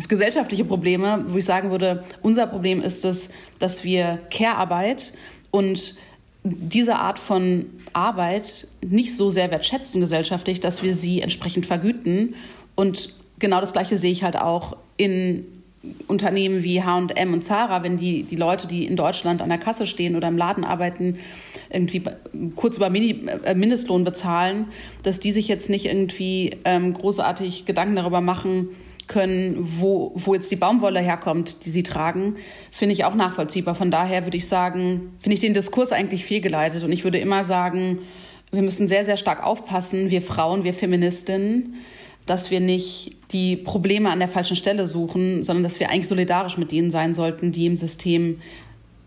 gesellschaftliche 0.08 0.66
Probleme, 0.66 1.26
wo 1.28 1.38
ich 1.38 1.46
sagen 1.46 1.72
würde, 1.72 2.04
unser 2.22 2.48
Problem 2.48 2.82
ist 2.82 3.06
es, 3.06 3.30
dass 3.60 3.84
wir 3.84 4.20
Care-Arbeit 4.30 5.14
und 5.52 5.96
diese 6.44 6.96
Art 6.96 7.20
von 7.20 7.66
Arbeit 7.94 8.68
nicht 8.82 9.16
so 9.16 9.30
sehr 9.30 9.52
wertschätzen 9.52 10.00
gesellschaftlich, 10.00 10.60
dass 10.60 10.84
wir 10.84 10.94
sie 10.94 11.22
entsprechend 11.22 11.66
vergüten. 11.66 12.36
Und 12.76 13.14
genau 13.40 13.60
das 13.60 13.74
Gleiche 13.74 13.98
sehe 13.98 14.12
ich 14.12 14.24
halt 14.24 14.38
auch 14.38 14.78
in 14.98 15.46
Unternehmen 16.08 16.64
wie 16.64 16.84
H&M 16.84 17.34
und 17.34 17.44
Zara, 17.44 17.84
wenn 17.84 17.98
die, 17.98 18.24
die 18.24 18.36
Leute, 18.36 18.68
die 18.68 18.86
in 18.86 18.96
Deutschland 18.96 19.42
an 19.42 19.50
der 19.50 19.58
Kasse 19.58 19.88
stehen 19.88 20.16
oder 20.16 20.28
im 20.28 20.38
Laden 20.38 20.64
arbeiten, 20.64 21.20
irgendwie 21.70 22.04
kurz 22.56 22.78
über 22.78 22.90
Mini, 22.90 23.26
äh, 23.44 23.56
Mindestlohn 23.56 24.04
bezahlen, 24.04 24.68
dass 25.04 25.20
die 25.20 25.32
sich 25.32 25.48
jetzt 25.48 25.70
nicht 25.70 25.86
irgendwie 25.86 26.58
ähm, 26.66 26.94
großartig 26.94 27.66
Gedanken 27.66 27.96
darüber 27.96 28.22
machen 28.22 28.70
können, 29.08 29.68
wo, 29.80 30.12
wo 30.16 30.36
jetzt 30.36 30.50
die 30.52 30.56
Baumwolle 30.56 31.00
herkommt, 31.00 31.66
die 31.66 31.70
sie 31.72 31.84
tragen, 31.84 32.36
finde 32.72 32.94
ich 32.94 33.06
auch 33.06 33.16
nachvollziehbar. 33.16 33.76
Von 33.76 33.92
daher 33.92 34.26
würde 34.26 34.38
ich 34.38 34.48
sagen, 34.48 35.14
finde 35.20 35.34
ich 35.34 35.40
den 35.40 35.54
Diskurs 35.54 35.92
eigentlich 35.92 36.26
fehlgeleitet 36.26 36.84
und 36.84 36.92
ich 36.92 37.04
würde 37.04 37.18
immer 37.18 37.44
sagen, 37.44 38.02
wir 38.52 38.62
müssen 38.62 38.88
sehr, 38.88 39.04
sehr 39.04 39.18
stark 39.18 39.44
aufpassen, 39.44 40.10
wir 40.10 40.22
Frauen, 40.22 40.64
wir 40.64 40.74
Feministinnen, 40.74 41.76
dass 42.26 42.52
wir 42.52 42.60
nicht 42.60 43.16
die 43.32 43.58
Probleme 43.58 44.10
an 44.10 44.20
der 44.20 44.28
falschen 44.28 44.56
Stelle 44.56 44.88
suchen, 44.88 45.44
sondern 45.44 45.64
dass 45.64 45.80
wir 45.80 45.90
eigentlich 45.90 46.08
solidarisch 46.08 46.58
mit 46.58 46.72
denen 46.72 46.92
sein 46.92 47.14
sollten, 47.14 47.52
die 47.52 47.66
im 47.66 47.76
System 47.76 48.42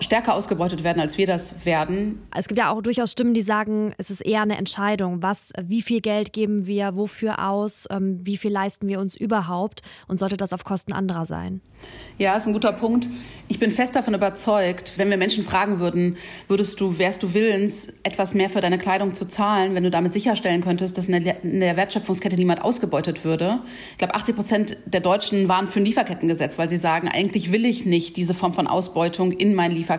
stärker 0.02 0.34
ausgebeutet 0.34 0.84
werden, 0.84 1.00
als 1.00 1.18
wir 1.18 1.26
das 1.26 1.64
werden. 1.64 2.22
Es 2.36 2.48
gibt 2.48 2.58
ja 2.58 2.70
auch 2.70 2.82
durchaus 2.82 3.12
Stimmen, 3.12 3.34
die 3.34 3.42
sagen, 3.42 3.94
es 3.98 4.10
ist 4.10 4.20
eher 4.20 4.42
eine 4.42 4.56
Entscheidung, 4.56 5.22
was, 5.22 5.52
wie 5.62 5.82
viel 5.82 6.00
Geld 6.00 6.32
geben 6.32 6.66
wir, 6.66 6.96
wofür 6.96 7.48
aus, 7.48 7.86
ähm, 7.90 8.20
wie 8.22 8.36
viel 8.36 8.52
leisten 8.52 8.88
wir 8.88 9.00
uns 9.00 9.16
überhaupt 9.16 9.82
und 10.08 10.18
sollte 10.18 10.36
das 10.36 10.52
auf 10.52 10.64
Kosten 10.64 10.92
anderer 10.92 11.26
sein? 11.26 11.60
Ja, 12.18 12.36
ist 12.36 12.46
ein 12.46 12.52
guter 12.52 12.72
Punkt. 12.72 13.08
Ich 13.48 13.58
bin 13.58 13.70
fest 13.70 13.96
davon 13.96 14.14
überzeugt, 14.14 14.94
wenn 14.96 15.10
wir 15.10 15.16
Menschen 15.16 15.44
fragen 15.44 15.80
würden, 15.80 16.16
würdest 16.48 16.80
du, 16.80 16.98
wärst 16.98 17.22
du 17.22 17.34
willens, 17.34 17.88
etwas 18.02 18.34
mehr 18.34 18.48
für 18.48 18.60
deine 18.60 18.78
Kleidung 18.78 19.14
zu 19.14 19.26
zahlen, 19.26 19.74
wenn 19.74 19.82
du 19.82 19.90
damit 19.90 20.12
sicherstellen 20.12 20.62
könntest, 20.62 20.96
dass 20.96 21.08
in 21.08 21.24
der, 21.24 21.42
in 21.42 21.60
der 21.60 21.76
Wertschöpfungskette 21.76 22.36
niemand 22.36 22.62
ausgebeutet 22.62 23.24
würde? 23.24 23.60
Ich 23.92 23.98
glaube, 23.98 24.14
80 24.14 24.36
Prozent 24.36 24.76
der 24.86 25.00
Deutschen 25.00 25.48
waren 25.48 25.68
für 25.68 25.80
ein 25.80 25.84
Lieferkettengesetz, 25.84 26.56
weil 26.58 26.70
sie 26.70 26.78
sagen, 26.78 27.08
eigentlich 27.08 27.50
will 27.52 27.66
ich 27.66 27.84
nicht 27.84 28.16
diese 28.16 28.34
Form 28.34 28.54
von 28.54 28.66
Ausbeutung 28.66 29.32
in 29.32 29.54
meinen 29.54 29.74
Lieferketten. 29.74 29.91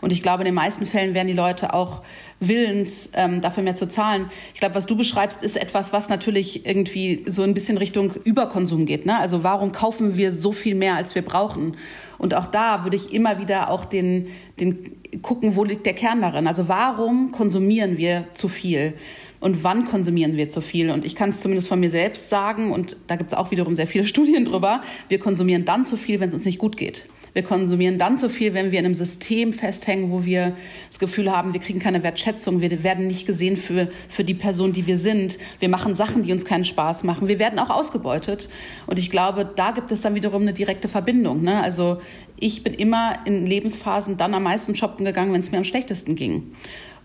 Und 0.00 0.12
ich 0.12 0.22
glaube, 0.22 0.42
in 0.42 0.46
den 0.46 0.54
meisten 0.54 0.86
Fällen 0.86 1.14
wären 1.14 1.26
die 1.26 1.32
Leute 1.32 1.74
auch 1.74 2.02
willens, 2.40 3.10
ähm, 3.14 3.40
dafür 3.40 3.62
mehr 3.62 3.74
zu 3.74 3.88
zahlen. 3.88 4.26
Ich 4.54 4.60
glaube, 4.60 4.74
was 4.74 4.86
du 4.86 4.96
beschreibst, 4.96 5.42
ist 5.42 5.56
etwas, 5.56 5.92
was 5.92 6.08
natürlich 6.08 6.66
irgendwie 6.66 7.24
so 7.26 7.42
ein 7.42 7.54
bisschen 7.54 7.78
Richtung 7.78 8.12
Überkonsum 8.24 8.86
geht. 8.86 9.06
Ne? 9.06 9.18
Also 9.18 9.42
warum 9.42 9.72
kaufen 9.72 10.16
wir 10.16 10.32
so 10.32 10.52
viel 10.52 10.74
mehr, 10.74 10.96
als 10.96 11.14
wir 11.14 11.22
brauchen? 11.22 11.76
Und 12.18 12.34
auch 12.34 12.46
da 12.46 12.84
würde 12.84 12.96
ich 12.96 13.12
immer 13.12 13.38
wieder 13.40 13.70
auch 13.70 13.84
den, 13.84 14.28
den 14.60 14.96
gucken, 15.22 15.56
wo 15.56 15.64
liegt 15.64 15.86
der 15.86 15.94
Kern 15.94 16.20
darin? 16.20 16.46
Also 16.46 16.68
warum 16.68 17.30
konsumieren 17.30 17.98
wir 17.98 18.24
zu 18.34 18.48
viel? 18.48 18.94
und 19.40 19.62
wann 19.62 19.84
konsumieren 19.84 20.36
wir 20.36 20.48
zu 20.48 20.60
viel. 20.60 20.90
Und 20.90 21.04
ich 21.04 21.14
kann 21.14 21.28
es 21.30 21.40
zumindest 21.40 21.68
von 21.68 21.78
mir 21.78 21.90
selbst 21.90 22.30
sagen, 22.30 22.72
und 22.72 22.96
da 23.06 23.16
gibt 23.16 23.32
es 23.32 23.38
auch 23.38 23.50
wiederum 23.50 23.74
sehr 23.74 23.86
viele 23.86 24.04
Studien 24.06 24.44
drüber, 24.44 24.82
wir 25.08 25.18
konsumieren 25.18 25.64
dann 25.64 25.84
zu 25.84 25.96
viel, 25.96 26.20
wenn 26.20 26.28
es 26.28 26.34
uns 26.34 26.44
nicht 26.44 26.58
gut 26.58 26.76
geht. 26.76 27.06
Wir 27.36 27.42
konsumieren 27.42 27.98
dann 27.98 28.16
zu 28.16 28.30
viel, 28.30 28.54
wenn 28.54 28.72
wir 28.72 28.78
in 28.78 28.86
einem 28.86 28.94
System 28.94 29.52
festhängen, 29.52 30.10
wo 30.10 30.24
wir 30.24 30.56
das 30.88 30.98
Gefühl 30.98 31.30
haben, 31.30 31.52
wir 31.52 31.60
kriegen 31.60 31.78
keine 31.78 32.02
Wertschätzung, 32.02 32.62
wir 32.62 32.82
werden 32.82 33.08
nicht 33.08 33.26
gesehen 33.26 33.58
für, 33.58 33.90
für 34.08 34.24
die 34.24 34.32
Person, 34.32 34.72
die 34.72 34.86
wir 34.86 34.96
sind. 34.96 35.36
Wir 35.60 35.68
machen 35.68 35.94
Sachen, 35.94 36.22
die 36.22 36.32
uns 36.32 36.46
keinen 36.46 36.64
Spaß 36.64 37.04
machen. 37.04 37.28
Wir 37.28 37.38
werden 37.38 37.58
auch 37.58 37.68
ausgebeutet. 37.68 38.48
Und 38.86 38.98
ich 38.98 39.10
glaube, 39.10 39.52
da 39.54 39.72
gibt 39.72 39.90
es 39.90 40.00
dann 40.00 40.14
wiederum 40.14 40.40
eine 40.40 40.54
direkte 40.54 40.88
Verbindung. 40.88 41.42
Ne? 41.42 41.62
Also 41.62 41.98
ich 42.38 42.64
bin 42.64 42.72
immer 42.72 43.18
in 43.26 43.46
Lebensphasen 43.46 44.16
dann 44.16 44.32
am 44.32 44.44
meisten 44.44 44.74
shoppen 44.74 45.04
gegangen, 45.04 45.34
wenn 45.34 45.40
es 45.40 45.52
mir 45.52 45.58
am 45.58 45.64
schlechtesten 45.64 46.14
ging. 46.14 46.54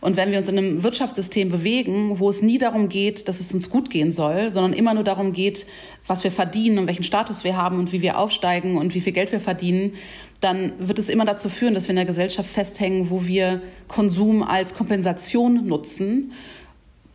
Und 0.01 0.17
wenn 0.17 0.31
wir 0.31 0.39
uns 0.39 0.49
in 0.49 0.57
einem 0.57 0.81
Wirtschaftssystem 0.81 1.49
bewegen, 1.49 2.19
wo 2.19 2.27
es 2.27 2.41
nie 2.41 2.57
darum 2.57 2.89
geht, 2.89 3.27
dass 3.27 3.39
es 3.39 3.53
uns 3.53 3.69
gut 3.69 3.91
gehen 3.91 4.11
soll, 4.11 4.51
sondern 4.51 4.73
immer 4.73 4.95
nur 4.95 5.03
darum 5.03 5.31
geht, 5.31 5.67
was 6.07 6.23
wir 6.23 6.31
verdienen 6.31 6.79
und 6.79 6.87
welchen 6.87 7.03
Status 7.03 7.43
wir 7.43 7.55
haben 7.55 7.77
und 7.77 7.91
wie 7.91 8.01
wir 8.01 8.17
aufsteigen 8.17 8.77
und 8.77 8.95
wie 8.95 9.01
viel 9.01 9.13
Geld 9.13 9.31
wir 9.31 9.39
verdienen, 9.39 9.93
dann 10.39 10.73
wird 10.79 10.97
es 10.97 11.07
immer 11.07 11.23
dazu 11.23 11.49
führen, 11.49 11.75
dass 11.75 11.85
wir 11.85 11.91
in 11.91 11.97
der 11.97 12.05
Gesellschaft 12.05 12.49
festhängen, 12.49 13.11
wo 13.11 13.27
wir 13.27 13.61
Konsum 13.87 14.41
als 14.41 14.73
Kompensation 14.73 15.67
nutzen, 15.67 16.33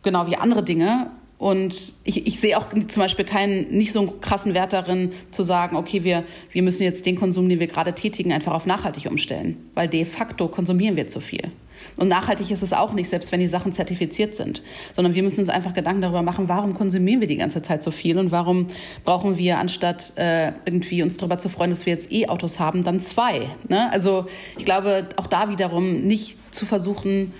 genau 0.01 0.27
wie 0.27 0.37
andere 0.37 0.63
Dinge. 0.63 1.11
Und 1.37 1.93
ich, 2.05 2.25
ich 2.25 2.39
sehe 2.39 2.57
auch 2.57 2.69
zum 2.69 3.01
Beispiel 3.01 3.25
keinen, 3.25 3.69
nicht 3.69 3.91
so 3.91 3.99
einen 3.99 4.21
krassen 4.21 4.53
Wert 4.53 4.71
darin, 4.71 5.11
zu 5.29 5.43
sagen, 5.43 5.75
okay, 5.75 6.05
wir, 6.05 6.23
wir 6.53 6.63
müssen 6.63 6.83
jetzt 6.83 7.05
den 7.05 7.17
Konsum, 7.17 7.49
den 7.49 7.59
wir 7.59 7.67
gerade 7.67 7.93
tätigen, 7.93 8.31
einfach 8.31 8.53
auf 8.53 8.65
nachhaltig 8.65 9.07
umstellen, 9.07 9.57
weil 9.75 9.89
de 9.89 10.05
facto 10.05 10.47
konsumieren 10.47 10.95
wir 10.95 11.07
zu 11.07 11.19
viel. 11.19 11.51
Und 11.97 12.07
nachhaltig 12.07 12.51
ist 12.51 12.63
es 12.63 12.73
auch 12.73 12.93
nicht, 12.93 13.09
selbst 13.09 13.31
wenn 13.31 13.39
die 13.39 13.47
Sachen 13.47 13.73
zertifiziert 13.73 14.35
sind, 14.35 14.61
sondern 14.93 15.15
wir 15.15 15.23
müssen 15.23 15.39
uns 15.39 15.49
einfach 15.49 15.73
Gedanken 15.73 16.01
darüber 16.01 16.21
machen, 16.21 16.47
warum 16.47 16.73
konsumieren 16.73 17.21
wir 17.21 17.27
die 17.27 17.37
ganze 17.37 17.61
Zeit 17.61 17.83
so 17.83 17.91
viel 17.91 18.17
und 18.17 18.31
warum 18.31 18.67
brauchen 19.03 19.37
wir, 19.37 19.57
anstatt 19.57 20.13
äh, 20.15 20.51
irgendwie 20.65 21.03
uns 21.03 21.17
darüber 21.17 21.37
zu 21.37 21.49
freuen, 21.49 21.69
dass 21.69 21.85
wir 21.85 21.93
jetzt 21.93 22.11
E-Autos 22.11 22.59
haben, 22.59 22.83
dann 22.83 22.99
zwei. 22.99 23.49
Ne? 23.67 23.91
Also 23.91 24.25
ich 24.57 24.65
glaube, 24.65 25.09
auch 25.17 25.27
da 25.27 25.49
wiederum 25.49 26.01
nicht 26.01 26.37
zu 26.51 26.65
versuchen, 26.65 27.33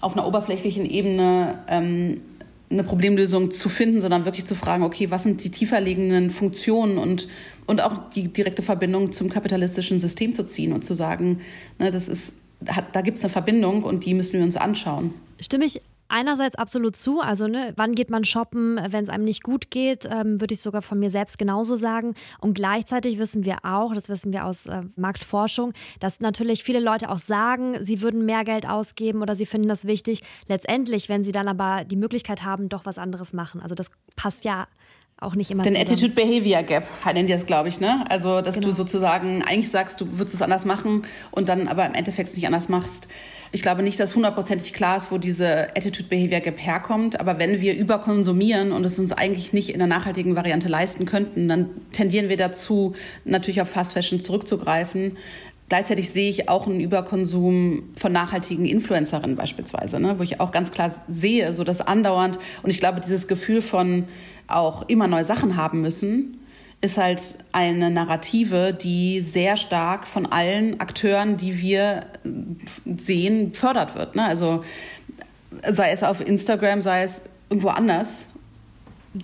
auf 0.00 0.16
einer 0.16 0.26
oberflächlichen 0.26 0.86
Ebene 0.86 1.58
ähm, 1.68 2.20
eine 2.70 2.84
Problemlösung 2.84 3.50
zu 3.50 3.68
finden, 3.68 4.00
sondern 4.00 4.24
wirklich 4.24 4.46
zu 4.46 4.54
fragen, 4.54 4.84
okay, 4.84 5.10
was 5.10 5.24
sind 5.24 5.42
die 5.42 5.50
tiefer 5.50 5.80
liegenden 5.80 6.30
Funktionen 6.30 6.98
und, 6.98 7.26
und 7.66 7.82
auch 7.82 8.10
die 8.14 8.28
direkte 8.28 8.62
Verbindung 8.62 9.12
zum 9.12 9.28
kapitalistischen 9.28 9.98
System 9.98 10.34
zu 10.34 10.46
ziehen 10.46 10.72
und 10.72 10.84
zu 10.84 10.94
sagen, 10.94 11.40
ne, 11.78 11.90
das 11.90 12.08
ist 12.08 12.34
hat, 12.68 12.94
da 12.94 13.00
gibt 13.00 13.18
es 13.18 13.24
eine 13.24 13.30
Verbindung 13.30 13.82
und 13.82 14.04
die 14.04 14.14
müssen 14.14 14.38
wir 14.38 14.44
uns 14.44 14.56
anschauen. 14.56 15.14
Stimme 15.40 15.64
ich 15.64 15.80
einerseits 16.10 16.56
absolut 16.56 16.96
zu. 16.96 17.20
Also, 17.20 17.46
ne, 17.46 17.72
wann 17.76 17.94
geht 17.94 18.10
man 18.10 18.24
shoppen, 18.24 18.78
wenn 18.90 19.02
es 19.02 19.08
einem 19.08 19.24
nicht 19.24 19.42
gut 19.42 19.70
geht, 19.70 20.06
ähm, 20.10 20.40
würde 20.40 20.54
ich 20.54 20.60
sogar 20.60 20.82
von 20.82 20.98
mir 20.98 21.10
selbst 21.10 21.38
genauso 21.38 21.76
sagen. 21.76 22.14
Und 22.40 22.54
gleichzeitig 22.54 23.18
wissen 23.18 23.44
wir 23.44 23.58
auch, 23.62 23.94
das 23.94 24.08
wissen 24.08 24.32
wir 24.32 24.44
aus 24.44 24.66
äh, 24.66 24.82
Marktforschung, 24.96 25.72
dass 26.00 26.20
natürlich 26.20 26.64
viele 26.64 26.80
Leute 26.80 27.08
auch 27.10 27.18
sagen, 27.18 27.76
sie 27.84 28.00
würden 28.02 28.26
mehr 28.26 28.44
Geld 28.44 28.68
ausgeben 28.68 29.22
oder 29.22 29.34
sie 29.34 29.46
finden 29.46 29.68
das 29.68 29.86
wichtig. 29.86 30.22
Letztendlich, 30.48 31.08
wenn 31.08 31.22
sie 31.22 31.32
dann 31.32 31.48
aber 31.48 31.84
die 31.84 31.96
Möglichkeit 31.96 32.42
haben, 32.42 32.68
doch 32.68 32.84
was 32.84 32.98
anderes 32.98 33.32
machen. 33.32 33.60
Also, 33.60 33.74
das 33.74 33.90
passt 34.16 34.44
ja 34.44 34.66
auch 35.20 35.34
nicht 35.34 35.50
immer 35.50 35.62
Den 35.62 35.74
zusammen. 35.74 35.92
Attitude-Behavior 35.92 36.62
Gap 36.62 36.86
nennen 37.04 37.26
die 37.26 37.32
das, 37.34 37.44
glaube 37.44 37.68
ich, 37.68 37.78
ne? 37.78 38.04
Also, 38.08 38.40
dass 38.40 38.56
genau. 38.56 38.68
du 38.68 38.74
sozusagen 38.74 39.42
eigentlich 39.42 39.70
sagst, 39.70 40.00
du 40.00 40.06
würdest 40.18 40.34
es 40.34 40.42
anders 40.42 40.64
machen 40.64 41.02
und 41.30 41.48
dann 41.50 41.68
aber 41.68 41.84
im 41.86 41.94
Endeffekt 41.94 42.30
es 42.30 42.36
nicht 42.36 42.46
anders 42.46 42.70
machst. 42.70 43.06
Ich 43.52 43.62
glaube 43.62 43.82
nicht, 43.82 43.98
dass 43.98 44.14
hundertprozentig 44.14 44.72
klar 44.72 44.96
ist, 44.96 45.10
wo 45.10 45.18
diese 45.18 45.70
Attitude-Behavior 45.76 46.40
Gap 46.40 46.64
herkommt. 46.64 47.18
Aber 47.18 47.38
wenn 47.38 47.60
wir 47.60 47.76
überkonsumieren 47.76 48.70
und 48.70 48.84
es 48.84 48.98
uns 48.98 49.12
eigentlich 49.12 49.52
nicht 49.52 49.70
in 49.70 49.78
der 49.78 49.88
nachhaltigen 49.88 50.36
Variante 50.36 50.68
leisten 50.68 51.04
könnten, 51.04 51.48
dann 51.48 51.68
tendieren 51.92 52.28
wir 52.28 52.36
dazu, 52.36 52.94
natürlich 53.24 53.60
auf 53.60 53.68
Fast 53.68 53.92
Fashion 53.92 54.20
zurückzugreifen. 54.20 55.16
Gleichzeitig 55.70 56.10
sehe 56.10 56.28
ich 56.28 56.48
auch 56.48 56.66
einen 56.66 56.80
Überkonsum 56.80 57.84
von 57.96 58.10
nachhaltigen 58.10 58.66
Influencerinnen 58.66 59.36
beispielsweise, 59.36 60.00
ne? 60.00 60.18
wo 60.18 60.22
ich 60.24 60.40
auch 60.40 60.50
ganz 60.50 60.72
klar 60.72 60.92
sehe, 61.06 61.54
so 61.54 61.62
das 61.62 61.80
andauernd. 61.80 62.40
Und 62.64 62.70
ich 62.70 62.80
glaube, 62.80 63.00
dieses 63.00 63.28
Gefühl 63.28 63.62
von, 63.62 64.08
auch 64.48 64.88
immer 64.88 65.06
neue 65.06 65.22
Sachen 65.22 65.56
haben 65.56 65.80
müssen, 65.80 66.40
ist 66.80 66.98
halt 66.98 67.36
eine 67.52 67.88
Narrative, 67.88 68.72
die 68.72 69.20
sehr 69.20 69.56
stark 69.56 70.08
von 70.08 70.26
allen 70.26 70.80
Akteuren, 70.80 71.36
die 71.36 71.60
wir 71.60 72.06
sehen, 72.96 73.54
fördert 73.54 73.94
wird. 73.94 74.16
Ne? 74.16 74.24
Also 74.24 74.64
sei 75.68 75.92
es 75.92 76.02
auf 76.02 76.20
Instagram, 76.20 76.80
sei 76.82 77.04
es 77.04 77.22
irgendwo 77.48 77.68
anders. 77.68 78.28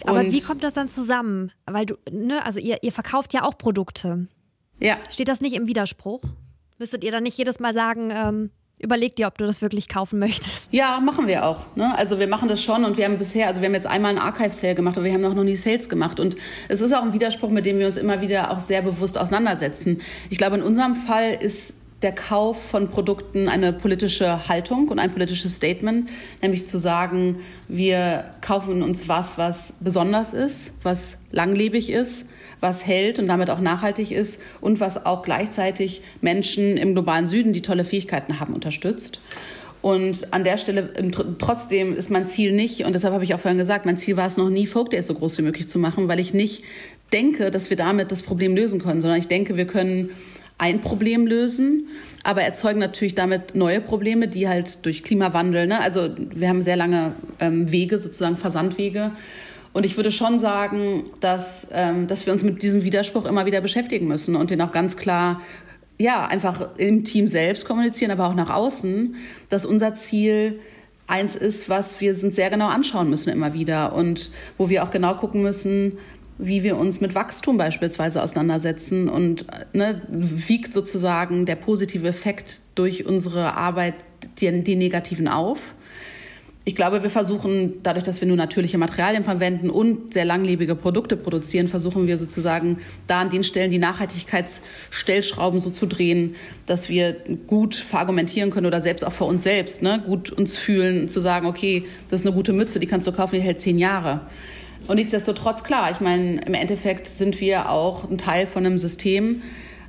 Aber 0.04 0.20
Und 0.20 0.30
wie 0.30 0.42
kommt 0.42 0.62
das 0.62 0.74
dann 0.74 0.88
zusammen? 0.88 1.50
Weil 1.64 1.86
du, 1.86 1.96
ne, 2.08 2.44
also 2.44 2.60
ihr, 2.60 2.78
ihr 2.82 2.92
verkauft 2.92 3.34
ja 3.34 3.42
auch 3.42 3.58
Produkte. 3.58 4.28
Ja. 4.80 4.98
Steht 5.10 5.28
das 5.28 5.40
nicht 5.40 5.54
im 5.54 5.66
Widerspruch? 5.66 6.22
Müsstet 6.78 7.04
ihr 7.04 7.10
dann 7.10 7.22
nicht 7.22 7.38
jedes 7.38 7.60
Mal 7.60 7.72
sagen, 7.72 8.10
ähm, 8.12 8.50
Überleg 8.78 9.16
dir, 9.16 9.26
ob 9.26 9.38
du 9.38 9.46
das 9.46 9.62
wirklich 9.62 9.88
kaufen 9.88 10.18
möchtest. 10.18 10.70
Ja, 10.70 11.00
machen 11.00 11.26
wir 11.26 11.46
auch. 11.46 11.74
Ne? 11.76 11.96
Also 11.96 12.18
wir 12.18 12.26
machen 12.26 12.46
das 12.46 12.62
schon 12.62 12.84
und 12.84 12.98
wir 12.98 13.06
haben 13.06 13.16
bisher, 13.16 13.46
also 13.46 13.62
wir 13.62 13.68
haben 13.68 13.74
jetzt 13.74 13.86
einmal 13.86 14.10
einen 14.10 14.18
Archive-Sale 14.18 14.74
gemacht, 14.74 14.98
aber 14.98 15.06
wir 15.06 15.14
haben 15.14 15.22
noch 15.22 15.44
nie 15.44 15.56
Sales 15.56 15.88
gemacht. 15.88 16.20
Und 16.20 16.36
es 16.68 16.82
ist 16.82 16.92
auch 16.92 17.02
ein 17.02 17.14
Widerspruch, 17.14 17.48
mit 17.48 17.64
dem 17.64 17.78
wir 17.78 17.86
uns 17.86 17.96
immer 17.96 18.20
wieder 18.20 18.50
auch 18.50 18.60
sehr 18.60 18.82
bewusst 18.82 19.16
auseinandersetzen. 19.16 20.02
Ich 20.28 20.36
glaube, 20.36 20.56
in 20.56 20.62
unserem 20.62 20.94
Fall 20.94 21.38
ist 21.40 21.72
der 22.02 22.14
Kauf 22.14 22.68
von 22.68 22.90
Produkten 22.90 23.48
eine 23.48 23.72
politische 23.72 24.46
Haltung 24.46 24.88
und 24.88 24.98
ein 24.98 25.10
politisches 25.10 25.56
Statement, 25.56 26.10
nämlich 26.42 26.66
zu 26.66 26.78
sagen, 26.78 27.38
wir 27.68 28.34
kaufen 28.42 28.82
uns 28.82 29.08
was, 29.08 29.38
was 29.38 29.72
besonders 29.80 30.34
ist, 30.34 30.74
was 30.82 31.16
langlebig 31.30 31.88
ist, 31.88 32.26
was 32.60 32.86
hält 32.86 33.18
und 33.18 33.26
damit 33.26 33.50
auch 33.50 33.60
nachhaltig 33.60 34.12
ist 34.12 34.40
und 34.60 34.80
was 34.80 35.04
auch 35.04 35.22
gleichzeitig 35.22 36.02
Menschen 36.20 36.76
im 36.76 36.94
globalen 36.94 37.26
Süden, 37.26 37.52
die 37.52 37.62
tolle 37.62 37.84
Fähigkeiten 37.84 38.40
haben, 38.40 38.54
unterstützt. 38.54 39.20
Und 39.82 40.32
an 40.32 40.42
der 40.42 40.56
Stelle 40.56 40.92
trotzdem 41.38 41.94
ist 41.94 42.10
mein 42.10 42.26
Ziel 42.26 42.52
nicht, 42.52 42.84
und 42.84 42.92
deshalb 42.92 43.14
habe 43.14 43.22
ich 43.22 43.34
auch 43.34 43.40
vorhin 43.40 43.58
gesagt, 43.58 43.86
mein 43.86 43.98
Ziel 43.98 44.16
war 44.16 44.26
es 44.26 44.36
noch 44.36 44.48
nie, 44.48 44.66
Folk 44.66 44.90
Days 44.90 45.06
so 45.06 45.14
groß 45.14 45.38
wie 45.38 45.42
möglich 45.42 45.68
zu 45.68 45.78
machen, 45.78 46.08
weil 46.08 46.18
ich 46.18 46.34
nicht 46.34 46.64
denke, 47.12 47.50
dass 47.50 47.70
wir 47.70 47.76
damit 47.76 48.10
das 48.10 48.22
Problem 48.22 48.56
lösen 48.56 48.80
können, 48.80 49.00
sondern 49.00 49.18
ich 49.18 49.28
denke, 49.28 49.56
wir 49.56 49.66
können 49.66 50.10
ein 50.58 50.80
Problem 50.80 51.26
lösen, 51.26 51.88
aber 52.24 52.42
erzeugen 52.42 52.80
natürlich 52.80 53.14
damit 53.14 53.54
neue 53.54 53.80
Probleme, 53.80 54.26
die 54.26 54.48
halt 54.48 54.84
durch 54.84 55.04
Klimawandel, 55.04 55.66
ne, 55.66 55.80
also 55.80 56.08
wir 56.34 56.48
haben 56.48 56.62
sehr 56.62 56.76
lange 56.76 57.12
ähm, 57.38 57.70
Wege, 57.70 57.98
sozusagen 57.98 58.38
Versandwege, 58.38 59.12
und 59.76 59.84
ich 59.84 59.98
würde 59.98 60.10
schon 60.10 60.38
sagen, 60.38 61.04
dass, 61.20 61.68
ähm, 61.70 62.06
dass 62.06 62.24
wir 62.24 62.32
uns 62.32 62.42
mit 62.42 62.62
diesem 62.62 62.82
Widerspruch 62.82 63.26
immer 63.26 63.44
wieder 63.44 63.60
beschäftigen 63.60 64.08
müssen 64.08 64.34
und 64.34 64.48
den 64.50 64.62
auch 64.62 64.72
ganz 64.72 64.96
klar 64.96 65.42
ja, 65.98 66.26
einfach 66.26 66.78
im 66.78 67.04
Team 67.04 67.28
selbst 67.28 67.66
kommunizieren, 67.66 68.10
aber 68.10 68.26
auch 68.26 68.34
nach 68.34 68.48
außen, 68.48 69.16
dass 69.50 69.66
unser 69.66 69.92
Ziel 69.92 70.60
eins 71.06 71.36
ist, 71.36 71.68
was 71.68 72.00
wir 72.00 72.10
uns 72.10 72.22
sehr 72.22 72.48
genau 72.48 72.68
anschauen 72.68 73.10
müssen 73.10 73.28
immer 73.28 73.52
wieder 73.52 73.92
und 73.92 74.30
wo 74.56 74.70
wir 74.70 74.82
auch 74.82 74.90
genau 74.90 75.14
gucken 75.14 75.42
müssen, 75.42 75.98
wie 76.38 76.62
wir 76.62 76.78
uns 76.78 77.02
mit 77.02 77.14
Wachstum 77.14 77.58
beispielsweise 77.58 78.22
auseinandersetzen 78.22 79.10
und 79.10 79.44
ne, 79.74 80.00
wiegt 80.08 80.72
sozusagen 80.72 81.44
der 81.44 81.56
positive 81.56 82.08
Effekt 82.08 82.62
durch 82.76 83.04
unsere 83.04 83.54
Arbeit 83.54 83.94
die, 84.40 84.62
die 84.62 84.76
negativen 84.76 85.28
auf 85.28 85.74
Ich 86.68 86.74
glaube, 86.74 87.04
wir 87.04 87.10
versuchen, 87.10 87.74
dadurch, 87.84 88.02
dass 88.02 88.20
wir 88.20 88.26
nur 88.26 88.36
natürliche 88.36 88.76
Materialien 88.76 89.22
verwenden 89.22 89.70
und 89.70 90.12
sehr 90.12 90.24
langlebige 90.24 90.74
Produkte 90.74 91.16
produzieren, 91.16 91.68
versuchen 91.68 92.08
wir 92.08 92.18
sozusagen 92.18 92.78
da 93.06 93.20
an 93.20 93.30
den 93.30 93.44
Stellen 93.44 93.70
die 93.70 93.78
Nachhaltigkeitsstellschrauben 93.78 95.60
so 95.60 95.70
zu 95.70 95.86
drehen, 95.86 96.34
dass 96.66 96.88
wir 96.88 97.18
gut 97.46 97.76
verargumentieren 97.76 98.50
können 98.50 98.66
oder 98.66 98.80
selbst 98.80 99.04
auch 99.04 99.12
für 99.12 99.26
uns 99.26 99.44
selbst 99.44 99.80
ne, 99.80 100.02
gut 100.04 100.32
uns 100.32 100.56
fühlen, 100.56 101.08
zu 101.08 101.20
sagen, 101.20 101.46
okay, 101.46 101.84
das 102.10 102.22
ist 102.22 102.26
eine 102.26 102.34
gute 102.34 102.52
Mütze, 102.52 102.80
die 102.80 102.88
kannst 102.88 103.06
du 103.06 103.12
kaufen, 103.12 103.36
die 103.36 103.42
hält 103.42 103.60
zehn 103.60 103.78
Jahre. 103.78 104.22
Und 104.88 104.96
nichtsdestotrotz, 104.96 105.62
klar, 105.62 105.92
ich 105.92 106.00
meine, 106.00 106.40
im 106.46 106.54
Endeffekt 106.54 107.06
sind 107.06 107.40
wir 107.40 107.70
auch 107.70 108.10
ein 108.10 108.18
Teil 108.18 108.48
von 108.48 108.66
einem 108.66 108.78
System, 108.78 109.42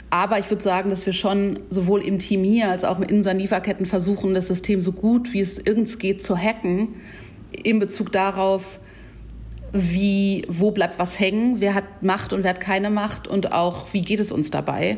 aber 0.09 0.39
ich 0.39 0.49
würde 0.49 0.63
sagen, 0.63 0.89
dass 0.89 1.05
wir 1.05 1.13
schon 1.13 1.59
sowohl 1.69 2.01
im 2.01 2.19
Team 2.19 2.43
hier 2.43 2.69
als 2.69 2.83
auch 2.83 2.99
in 2.99 3.17
unseren 3.17 3.39
Lieferketten 3.39 3.85
versuchen, 3.85 4.33
das 4.33 4.47
System 4.47 4.81
so 4.81 4.91
gut 4.91 5.33
wie 5.33 5.41
es 5.41 5.57
irgend 5.57 5.99
geht 5.99 6.23
zu 6.23 6.37
hacken, 6.37 6.95
in 7.51 7.79
Bezug 7.79 8.11
darauf, 8.11 8.79
wie, 9.73 10.45
wo 10.47 10.71
bleibt 10.71 10.97
was 10.97 11.19
hängen, 11.19 11.57
wer 11.59 11.73
hat 11.73 12.03
Macht 12.03 12.31
und 12.31 12.43
wer 12.43 12.51
hat 12.51 12.61
keine 12.61 12.89
Macht 12.89 13.27
und 13.27 13.51
auch, 13.51 13.87
wie 13.91 14.01
geht 14.01 14.19
es 14.19 14.31
uns 14.31 14.49
dabei. 14.49 14.97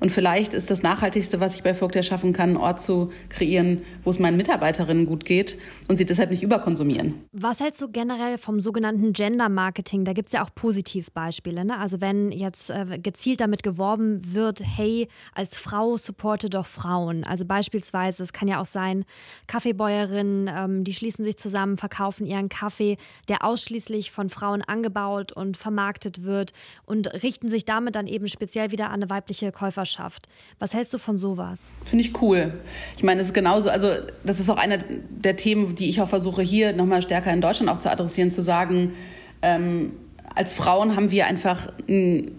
Und 0.00 0.12
vielleicht 0.12 0.54
ist 0.54 0.70
das 0.70 0.82
Nachhaltigste, 0.82 1.40
was 1.40 1.54
ich 1.54 1.62
bei 1.62 1.74
Vogt 1.74 2.02
schaffen 2.04 2.32
kann, 2.32 2.50
einen 2.50 2.56
Ort 2.56 2.80
zu 2.80 3.10
kreieren, 3.28 3.82
wo 4.04 4.10
es 4.10 4.18
meinen 4.18 4.36
Mitarbeiterinnen 4.36 5.06
gut 5.06 5.24
geht 5.24 5.58
und 5.88 5.96
sie 5.96 6.06
deshalb 6.06 6.30
nicht 6.30 6.42
überkonsumieren. 6.42 7.14
Was 7.32 7.60
hältst 7.60 7.80
du 7.82 7.90
generell 7.90 8.38
vom 8.38 8.60
sogenannten 8.60 9.12
Gender 9.12 9.48
Marketing? 9.48 10.04
Da 10.04 10.12
gibt 10.12 10.28
es 10.28 10.34
ja 10.34 10.44
auch 10.44 10.54
Positivbeispiele. 10.54 11.64
Ne? 11.64 11.78
Also 11.78 12.00
wenn 12.00 12.30
jetzt 12.30 12.70
äh, 12.70 12.98
gezielt 13.02 13.40
damit 13.40 13.62
geworben 13.62 14.20
wird, 14.32 14.62
hey, 14.64 15.08
als 15.34 15.56
Frau 15.56 15.96
supporte 15.96 16.50
doch 16.50 16.66
Frauen. 16.66 17.24
Also 17.24 17.44
beispielsweise, 17.44 18.22
es 18.22 18.32
kann 18.32 18.48
ja 18.48 18.60
auch 18.60 18.66
sein, 18.66 19.04
Kaffeebäuerinnen, 19.46 20.50
ähm, 20.54 20.84
die 20.84 20.92
schließen 20.92 21.24
sich 21.24 21.36
zusammen, 21.36 21.76
verkaufen 21.76 22.26
ihren 22.26 22.48
Kaffee, 22.48 22.96
der 23.28 23.44
ausschließlich 23.44 24.10
von 24.10 24.30
Frauen 24.30 24.62
angebaut 24.62 25.32
und 25.32 25.56
vermarktet 25.56 26.22
wird 26.24 26.52
und 26.84 27.12
richten 27.22 27.48
sich 27.48 27.64
damit 27.64 27.94
dann 27.94 28.06
eben 28.06 28.28
speziell 28.28 28.70
wieder 28.70 28.86
an 28.86 28.98
eine 28.98 29.10
weibliche 29.10 29.52
Käufer 29.52 29.86
Nachbarschaft. 29.88 30.28
Was 30.58 30.74
hältst 30.74 30.92
du 30.92 30.98
von 30.98 31.18
sowas? 31.18 31.70
Finde 31.84 32.04
ich 32.04 32.20
cool. 32.20 32.60
Ich 32.96 33.02
meine, 33.02 33.20
es 33.20 33.28
ist 33.28 33.34
genauso, 33.34 33.70
also 33.70 33.92
das 34.24 34.40
ist 34.40 34.50
auch 34.50 34.56
einer 34.56 34.78
der 34.78 35.36
Themen, 35.36 35.74
die 35.74 35.88
ich 35.88 36.00
auch 36.00 36.08
versuche 36.08 36.42
hier 36.42 36.72
nochmal 36.72 37.02
stärker 37.02 37.32
in 37.32 37.40
Deutschland 37.40 37.70
auch 37.70 37.78
zu 37.78 37.90
adressieren, 37.90 38.30
zu 38.30 38.42
sagen, 38.42 38.94
ähm, 39.42 39.92
als 40.34 40.54
Frauen 40.54 40.96
haben 40.96 41.10
wir 41.10 41.26
einfach 41.26 41.72
ein 41.88 42.32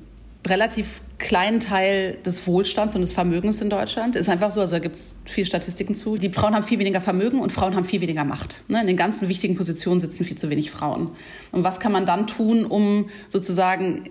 relativ 0.46 1.01
kleinen 1.20 1.60
Teil 1.60 2.18
des 2.26 2.48
Wohlstands 2.48 2.96
und 2.96 3.02
des 3.02 3.12
Vermögens 3.12 3.62
in 3.62 3.70
Deutschland. 3.70 4.16
Ist 4.16 4.30
einfach 4.30 4.52
so, 4.52 4.62
also 4.62 4.76
da 4.76 4.80
gibt 4.80 4.96
es 4.96 5.16
viel 5.26 5.46
Statistiken 5.46 5.94
zu. 5.94 6.18
Die 6.18 6.30
Frauen 6.30 6.56
haben 6.56 6.64
viel 6.64 6.80
weniger 6.80 7.02
Vermögen 7.02 7.42
und 7.42 7.52
Frauen 7.52 7.76
haben 7.76 7.84
viel 7.84 8.00
weniger 8.00 8.24
Macht. 8.24 8.62
Ne? 8.70 8.80
In 8.82 8.88
den 8.88 8.98
ganzen 8.98 9.28
wichtigen 9.28 9.56
Positionen 9.56 10.00
sitzen 10.00 10.24
viel 10.24 10.38
zu 10.38 10.50
wenig 10.50 10.72
Frauen. 10.72 11.10
Und 11.52 11.64
was 11.66 11.82
kann 11.82 11.92
man 11.92 12.06
dann 12.06 12.26
tun, 12.26 12.66
um 12.66 13.10
sozusagen 13.28 14.04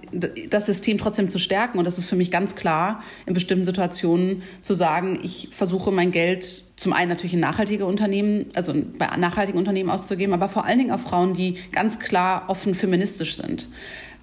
das 0.50 0.66
System 0.66 0.98
trotzdem 0.98 1.30
zu 1.30 1.38
stärken? 1.38 1.78
Und 1.78 1.86
das 1.86 1.96
ist 1.96 2.06
für 2.06 2.16
mich 2.16 2.30
ganz 2.30 2.54
klar, 2.54 3.02
in 3.24 3.32
bestimmten 3.32 3.64
Situationen 3.64 4.42
zu 4.60 4.74
sagen, 4.74 5.18
ich 5.22 5.48
versuche 5.50 5.90
mein 5.90 6.12
Geld 6.12 6.64
zum 6.76 6.92
einen 6.92 7.08
natürlich 7.08 7.34
in 7.34 7.40
nachhaltige 7.40 7.86
Unternehmen, 7.86 8.46
also 8.54 8.72
bei 8.98 9.08
nachhaltigen 9.16 9.58
Unternehmen 9.58 9.90
auszugeben, 9.90 10.32
aber 10.32 10.46
vor 10.46 10.64
allen 10.64 10.78
Dingen 10.78 10.92
auch 10.92 11.00
Frauen, 11.00 11.34
die 11.34 11.56
ganz 11.72 11.98
klar 11.98 12.44
offen 12.48 12.74
feministisch 12.74 13.34
sind 13.34 13.68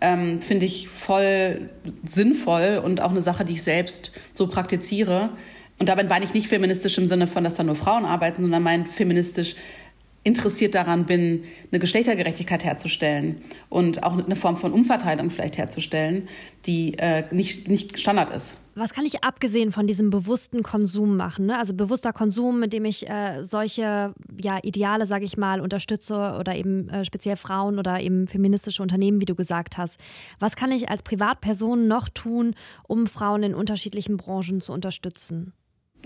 ähm, 0.02 0.42
finde 0.42 0.66
ich 0.66 0.88
voll 0.88 1.70
sinnvoll 2.06 2.82
und 2.84 3.02
auch 3.02 3.12
eine 3.12 3.22
Sache, 3.22 3.46
die 3.46 3.54
ich 3.54 3.64
selbst 3.64 4.12
so 4.34 4.48
praktiziere. 4.48 5.30
Und 5.80 5.90
dabei 5.90 6.04
meine 6.04 6.26
ich 6.26 6.34
nicht 6.34 6.48
feministisch 6.48 6.98
im 6.98 7.06
Sinne 7.06 7.28
von, 7.28 7.44
dass 7.44 7.56
da 7.56 7.64
nur 7.64 7.76
Frauen 7.76 8.06
arbeiten, 8.06 8.42
sondern 8.44 8.64
mein 8.64 8.86
feministisch 8.86 9.56
interessiert 10.26 10.74
daran 10.74 11.06
bin, 11.06 11.44
eine 11.72 11.80
Geschlechtergerechtigkeit 11.80 12.66
herzustellen 12.66 13.38
und 13.70 14.04
auch 14.04 14.18
eine 14.18 14.36
Form 14.36 14.58
von 14.58 14.74
Umverteilung 14.74 15.30
vielleicht 15.30 15.58
herzustellen, 15.58 16.28
die 16.66 16.98
äh, 16.98 17.24
nicht, 17.34 17.70
nicht 17.70 18.00
Standard 18.00 18.32
ist. 18.32 18.58
Was 18.74 18.92
kann 18.92 19.06
ich 19.06 19.24
abgesehen 19.24 19.72
von 19.72 19.86
diesem 19.86 20.10
bewussten 20.10 20.64
Konsum 20.64 21.16
machen? 21.16 21.46
Ne? 21.46 21.58
Also 21.58 21.76
bewusster 21.76 22.12
Konsum, 22.12 22.60
mit 22.60 22.74
dem 22.74 22.86
ich 22.86 23.08
äh, 23.08 23.44
solche 23.44 24.14
ja, 24.42 24.60
Ideale, 24.64 25.06
sage 25.06 25.26
ich 25.26 25.38
mal, 25.38 25.62
unterstütze 25.62 26.38
oder 26.40 26.56
eben 26.56 26.90
äh, 26.90 27.06
speziell 27.06 27.38
Frauen 27.38 27.78
oder 27.78 28.02
eben 28.02 28.26
feministische 28.26 28.82
Unternehmen, 28.82 29.22
wie 29.22 29.26
du 29.26 29.36
gesagt 29.36 29.78
hast. 29.78 30.00
Was 30.40 30.56
kann 30.56 30.72
ich 30.72 30.90
als 30.90 31.04
Privatperson 31.04 31.88
noch 31.88 32.10
tun, 32.10 32.56
um 32.88 33.06
Frauen 33.06 33.44
in 33.44 33.54
unterschiedlichen 33.54 34.18
Branchen 34.18 34.60
zu 34.60 34.74
unterstützen? 34.74 35.54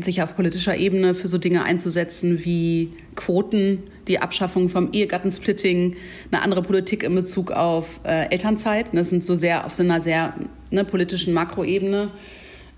Sich 0.04 0.22
auf 0.22 0.36
politischer 0.36 0.76
Ebene 0.76 1.14
für 1.14 1.28
so 1.28 1.38
Dinge 1.38 1.64
einzusetzen 1.64 2.44
wie 2.44 2.94
Quoten, 3.16 3.84
die 4.08 4.20
Abschaffung 4.20 4.70
vom 4.70 4.92
Ehegattensplitting, 4.92 5.96
eine 6.32 6.42
andere 6.42 6.62
Politik 6.62 7.04
in 7.04 7.16
Bezug 7.16 7.52
auf 7.52 8.00
äh, 8.04 8.30
Elternzeit. 8.30 8.88
Das 8.94 9.10
sind 9.10 9.24
so 9.24 9.36
sehr 9.36 9.66
auf 9.66 9.74
so 9.74 9.84
einer 9.84 10.02
sehr 10.02 10.34
ne, 10.72 10.84
politischen 10.84 11.34
Makroebene. 11.34 12.12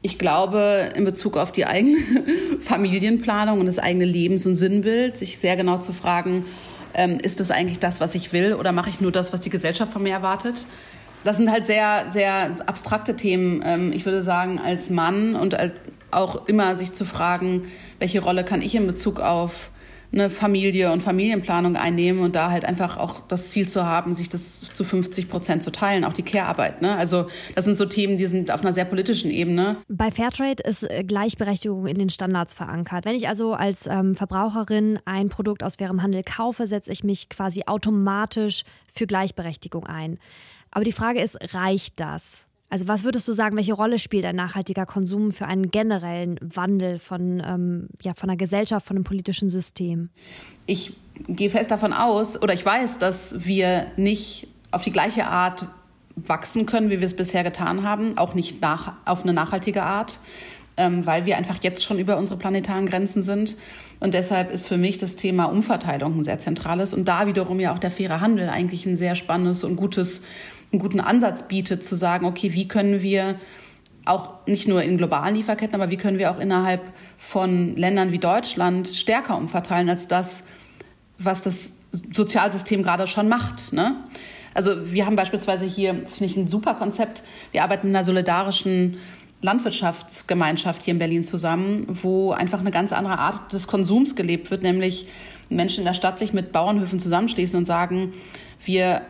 Ich 0.01 0.17
glaube, 0.17 0.89
in 0.95 1.05
Bezug 1.05 1.37
auf 1.37 1.51
die 1.51 1.65
eigene 1.65 1.97
Familienplanung 2.59 3.59
und 3.59 3.65
das 3.67 3.79
eigene 3.79 4.05
Lebens- 4.05 4.45
und 4.45 4.55
Sinnbild, 4.55 5.15
sich 5.15 5.37
sehr 5.37 5.55
genau 5.55 5.77
zu 5.77 5.93
fragen, 5.93 6.45
ähm, 6.93 7.19
ist 7.21 7.39
das 7.39 7.51
eigentlich 7.51 7.79
das, 7.79 8.01
was 8.01 8.15
ich 8.15 8.33
will 8.33 8.53
oder 8.53 8.71
mache 8.71 8.89
ich 8.89 8.99
nur 8.99 9.11
das, 9.11 9.31
was 9.31 9.39
die 9.41 9.49
Gesellschaft 9.49 9.93
von 9.93 10.03
mir 10.03 10.13
erwartet? 10.13 10.65
Das 11.23 11.37
sind 11.37 11.51
halt 11.51 11.67
sehr, 11.67 12.05
sehr 12.09 12.55
abstrakte 12.65 13.15
Themen. 13.15 13.61
Ähm, 13.63 13.93
ich 13.93 14.05
würde 14.05 14.21
sagen, 14.21 14.59
als 14.59 14.89
Mann 14.89 15.35
und 15.35 15.53
als, 15.53 15.73
auch 16.11 16.47
immer 16.47 16.75
sich 16.75 16.93
zu 16.93 17.05
fragen, 17.05 17.63
welche 17.99 18.21
Rolle 18.21 18.43
kann 18.43 18.61
ich 18.61 18.75
in 18.75 18.87
Bezug 18.87 19.19
auf 19.19 19.71
eine 20.13 20.29
Familie 20.29 20.91
und 20.91 21.01
Familienplanung 21.01 21.77
einnehmen 21.77 22.21
und 22.21 22.35
da 22.35 22.51
halt 22.51 22.65
einfach 22.65 22.97
auch 22.97 23.21
das 23.27 23.49
Ziel 23.49 23.69
zu 23.69 23.85
haben, 23.85 24.13
sich 24.13 24.27
das 24.27 24.67
zu 24.73 24.83
50 24.83 25.29
Prozent 25.29 25.63
zu 25.63 25.71
teilen, 25.71 26.03
auch 26.03 26.13
die 26.13 26.23
Care-Arbeit. 26.23 26.81
Ne? 26.81 26.95
Also 26.95 27.27
das 27.55 27.65
sind 27.65 27.77
so 27.77 27.85
Themen, 27.85 28.17
die 28.17 28.27
sind 28.27 28.51
auf 28.51 28.61
einer 28.61 28.73
sehr 28.73 28.83
politischen 28.83 29.31
Ebene. 29.31 29.77
Bei 29.87 30.11
Fairtrade 30.11 30.61
ist 30.63 30.83
äh, 30.83 31.03
Gleichberechtigung 31.05 31.87
in 31.87 31.97
den 31.97 32.09
Standards 32.09 32.53
verankert. 32.53 33.05
Wenn 33.05 33.15
ich 33.15 33.29
also 33.29 33.53
als 33.53 33.87
ähm, 33.87 34.13
Verbraucherin 34.13 34.99
ein 35.05 35.29
Produkt 35.29 35.63
aus 35.63 35.77
fairem 35.77 36.03
Handel 36.03 36.23
kaufe, 36.23 36.67
setze 36.67 36.91
ich 36.91 37.05
mich 37.05 37.29
quasi 37.29 37.63
automatisch 37.65 38.63
für 38.93 39.07
Gleichberechtigung 39.07 39.87
ein. 39.87 40.19
Aber 40.71 40.83
die 40.83 40.91
Frage 40.91 41.21
ist, 41.21 41.37
reicht 41.53 41.99
das? 41.99 42.47
Also 42.71 42.87
was 42.87 43.03
würdest 43.03 43.27
du 43.27 43.33
sagen, 43.33 43.57
welche 43.57 43.73
Rolle 43.73 43.99
spielt 43.99 44.23
ein 44.23 44.37
nachhaltiger 44.37 44.85
Konsum 44.85 45.33
für 45.33 45.45
einen 45.45 45.71
generellen 45.71 46.39
Wandel 46.41 46.99
von, 46.99 47.43
ähm, 47.45 47.89
ja, 48.01 48.13
von 48.15 48.29
einer 48.29 48.37
Gesellschaft, 48.37 48.87
von 48.87 48.95
einem 48.95 49.03
politischen 49.03 49.49
System? 49.49 50.09
Ich 50.67 50.93
gehe 51.27 51.49
fest 51.49 51.69
davon 51.69 51.91
aus, 51.91 52.41
oder 52.41 52.53
ich 52.53 52.65
weiß, 52.65 52.97
dass 52.97 53.45
wir 53.45 53.87
nicht 53.97 54.47
auf 54.71 54.83
die 54.83 54.93
gleiche 54.93 55.27
Art 55.27 55.65
wachsen 56.15 56.65
können, 56.65 56.89
wie 56.89 56.99
wir 56.99 57.05
es 57.05 57.15
bisher 57.15 57.43
getan 57.43 57.83
haben, 57.83 58.17
auch 58.17 58.35
nicht 58.35 58.61
nach, 58.61 58.93
auf 59.03 59.23
eine 59.23 59.33
nachhaltige 59.33 59.83
Art, 59.83 60.21
ähm, 60.77 61.05
weil 61.05 61.25
wir 61.25 61.37
einfach 61.37 61.57
jetzt 61.61 61.83
schon 61.83 61.99
über 61.99 62.15
unsere 62.15 62.39
planetaren 62.39 62.85
Grenzen 62.85 63.21
sind. 63.21 63.57
Und 63.99 64.13
deshalb 64.13 64.49
ist 64.49 64.69
für 64.69 64.77
mich 64.77 64.97
das 64.97 65.17
Thema 65.17 65.45
Umverteilung 65.45 66.19
ein 66.19 66.23
sehr 66.23 66.39
zentrales 66.39 66.93
und 66.93 67.05
da 67.05 67.27
wiederum 67.27 67.59
ja 67.59 67.73
auch 67.73 67.79
der 67.79 67.91
faire 67.91 68.21
Handel 68.21 68.47
eigentlich 68.47 68.85
ein 68.85 68.95
sehr 68.95 69.15
spannendes 69.15 69.65
und 69.65 69.75
gutes 69.75 70.21
einen 70.71 70.81
guten 70.81 70.99
Ansatz 70.99 71.47
bietet, 71.47 71.83
zu 71.83 71.95
sagen, 71.95 72.25
okay, 72.25 72.53
wie 72.53 72.67
können 72.67 73.01
wir 73.01 73.39
auch 74.05 74.45
nicht 74.47 74.67
nur 74.67 74.81
in 74.81 74.97
globalen 74.97 75.35
Lieferketten, 75.35 75.79
aber 75.79 75.91
wie 75.91 75.97
können 75.97 76.17
wir 76.17 76.31
auch 76.31 76.39
innerhalb 76.39 76.91
von 77.17 77.75
Ländern 77.75 78.11
wie 78.11 78.17
Deutschland 78.17 78.87
stärker 78.87 79.37
umverteilen 79.37 79.89
als 79.89 80.07
das, 80.07 80.43
was 81.19 81.41
das 81.41 81.71
Sozialsystem 82.13 82.83
gerade 82.83 83.05
schon 83.05 83.27
macht. 83.29 83.73
Ne? 83.73 83.95
Also 84.53 84.91
wir 84.91 85.05
haben 85.05 85.15
beispielsweise 85.15 85.65
hier, 85.65 85.93
das 85.93 86.17
finde 86.17 86.31
ich 86.31 86.37
ein 86.37 86.47
super 86.47 86.73
Konzept, 86.73 87.23
wir 87.51 87.63
arbeiten 87.63 87.87
in 87.87 87.95
einer 87.95 88.03
solidarischen 88.03 88.97
Landwirtschaftsgemeinschaft 89.41 90.83
hier 90.83 90.93
in 90.93 90.99
Berlin 90.99 91.23
zusammen, 91.23 91.87
wo 92.01 92.31
einfach 92.31 92.59
eine 92.59 92.71
ganz 92.71 92.93
andere 92.93 93.17
Art 93.17 93.53
des 93.53 93.67
Konsums 93.67 94.15
gelebt 94.15 94.51
wird, 94.51 94.63
nämlich 94.63 95.07
Menschen 95.49 95.79
in 95.79 95.85
der 95.85 95.93
Stadt 95.93 96.19
sich 96.19 96.31
mit 96.33 96.51
Bauernhöfen 96.51 96.99
zusammenschließen 96.99 97.57
und 97.57 97.65
sagen, 97.65 98.13
wir 98.63 99.01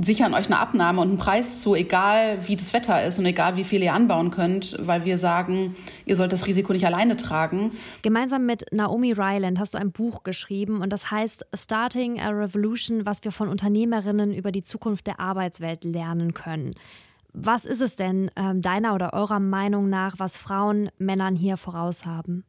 sichern 0.00 0.34
euch 0.34 0.46
eine 0.46 0.58
Abnahme 0.58 1.00
und 1.00 1.08
einen 1.08 1.18
Preis 1.18 1.60
zu, 1.60 1.74
egal 1.74 2.38
wie 2.46 2.56
das 2.56 2.72
Wetter 2.72 3.04
ist 3.04 3.18
und 3.18 3.26
egal 3.26 3.56
wie 3.56 3.64
viel 3.64 3.82
ihr 3.82 3.92
anbauen 3.92 4.30
könnt, 4.30 4.76
weil 4.80 5.04
wir 5.04 5.18
sagen, 5.18 5.76
ihr 6.04 6.16
sollt 6.16 6.32
das 6.32 6.46
Risiko 6.46 6.72
nicht 6.72 6.86
alleine 6.86 7.16
tragen. 7.16 7.72
Gemeinsam 8.02 8.46
mit 8.46 8.64
Naomi 8.72 9.12
Ryland 9.12 9.58
hast 9.58 9.74
du 9.74 9.78
ein 9.78 9.92
Buch 9.92 10.22
geschrieben 10.22 10.80
und 10.80 10.92
das 10.92 11.10
heißt 11.10 11.46
Starting 11.54 12.20
a 12.20 12.30
Revolution, 12.30 13.06
was 13.06 13.22
wir 13.24 13.32
von 13.32 13.48
Unternehmerinnen 13.48 14.32
über 14.32 14.52
die 14.52 14.62
Zukunft 14.62 15.06
der 15.06 15.20
Arbeitswelt 15.20 15.84
lernen 15.84 16.34
können. 16.34 16.72
Was 17.38 17.66
ist 17.66 17.82
es 17.82 17.96
denn 17.96 18.28
äh, 18.28 18.54
deiner 18.54 18.94
oder 18.94 19.12
eurer 19.12 19.40
Meinung 19.40 19.90
nach, 19.90 20.14
was 20.18 20.38
Frauen 20.38 20.88
Männern 20.96 21.36
hier 21.36 21.58
voraus 21.58 22.06
haben? 22.06 22.44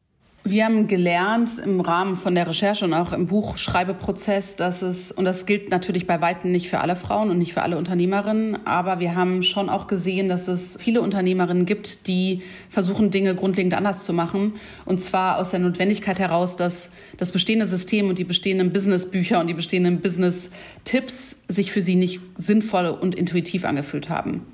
Wir 0.50 0.64
haben 0.64 0.88
gelernt 0.88 1.60
im 1.60 1.82
Rahmen 1.82 2.16
von 2.16 2.34
der 2.34 2.48
Recherche 2.48 2.86
und 2.86 2.94
auch 2.94 3.12
im 3.12 3.28
Buchschreibeprozess, 3.28 4.56
dass 4.56 4.82
es, 4.82 5.12
und 5.12 5.26
das 5.26 5.46
gilt 5.46 5.72
natürlich 5.72 6.08
bei 6.08 6.22
weitem 6.22 6.54
nicht 6.54 6.70
für 6.70 6.80
alle 6.80 6.96
Frauen 6.96 7.30
und 7.30 7.38
nicht 7.38 7.52
für 7.52 7.64
alle 7.64 7.78
Unternehmerinnen, 7.78 8.66
aber 8.66 9.02
wir 9.02 9.14
haben 9.14 9.44
schon 9.44 9.68
auch 9.68 9.88
gesehen, 9.88 10.30
dass 10.30 10.48
es 10.48 10.78
viele 10.80 11.02
Unternehmerinnen 11.02 11.66
gibt, 11.66 12.08
die 12.08 12.44
versuchen, 12.70 13.12
Dinge 13.12 13.36
grundlegend 13.36 13.74
anders 13.74 14.06
zu 14.06 14.14
machen. 14.14 14.54
Und 14.86 15.02
zwar 15.02 15.38
aus 15.38 15.52
der 15.52 15.60
Notwendigkeit 15.60 16.18
heraus, 16.18 16.56
dass 16.56 16.92
das 17.18 17.34
bestehende 17.34 17.68
System 17.68 18.08
und 18.08 18.18
die 18.18 18.24
bestehenden 18.24 18.72
Businessbücher 18.72 19.42
und 19.42 19.48
die 19.48 19.54
bestehenden 19.54 20.00
Business-Tipps 20.00 21.42
sich 21.50 21.74
für 21.74 21.82
sie 21.82 21.96
nicht 21.96 22.22
sinnvoll 22.38 22.86
und 22.86 23.16
intuitiv 23.16 23.66
angefühlt 23.66 24.10
haben. 24.10 24.46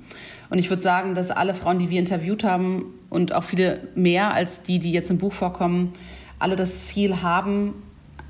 Und 0.50 0.58
ich 0.58 0.70
würde 0.70 0.82
sagen, 0.82 1.14
dass 1.14 1.30
alle 1.30 1.54
Frauen, 1.54 1.78
die 1.78 1.90
wir 1.90 2.00
interviewt 2.00 2.42
haben 2.42 2.86
und 3.14 3.32
auch 3.32 3.44
viele 3.44 3.78
mehr 3.94 4.34
als 4.34 4.62
die, 4.62 4.78
die 4.78 4.92
jetzt 4.92 5.10
im 5.10 5.18
Buch 5.18 5.32
vorkommen, 5.32 5.92
alle 6.38 6.56
das 6.56 6.86
Ziel 6.86 7.22
haben, 7.22 7.74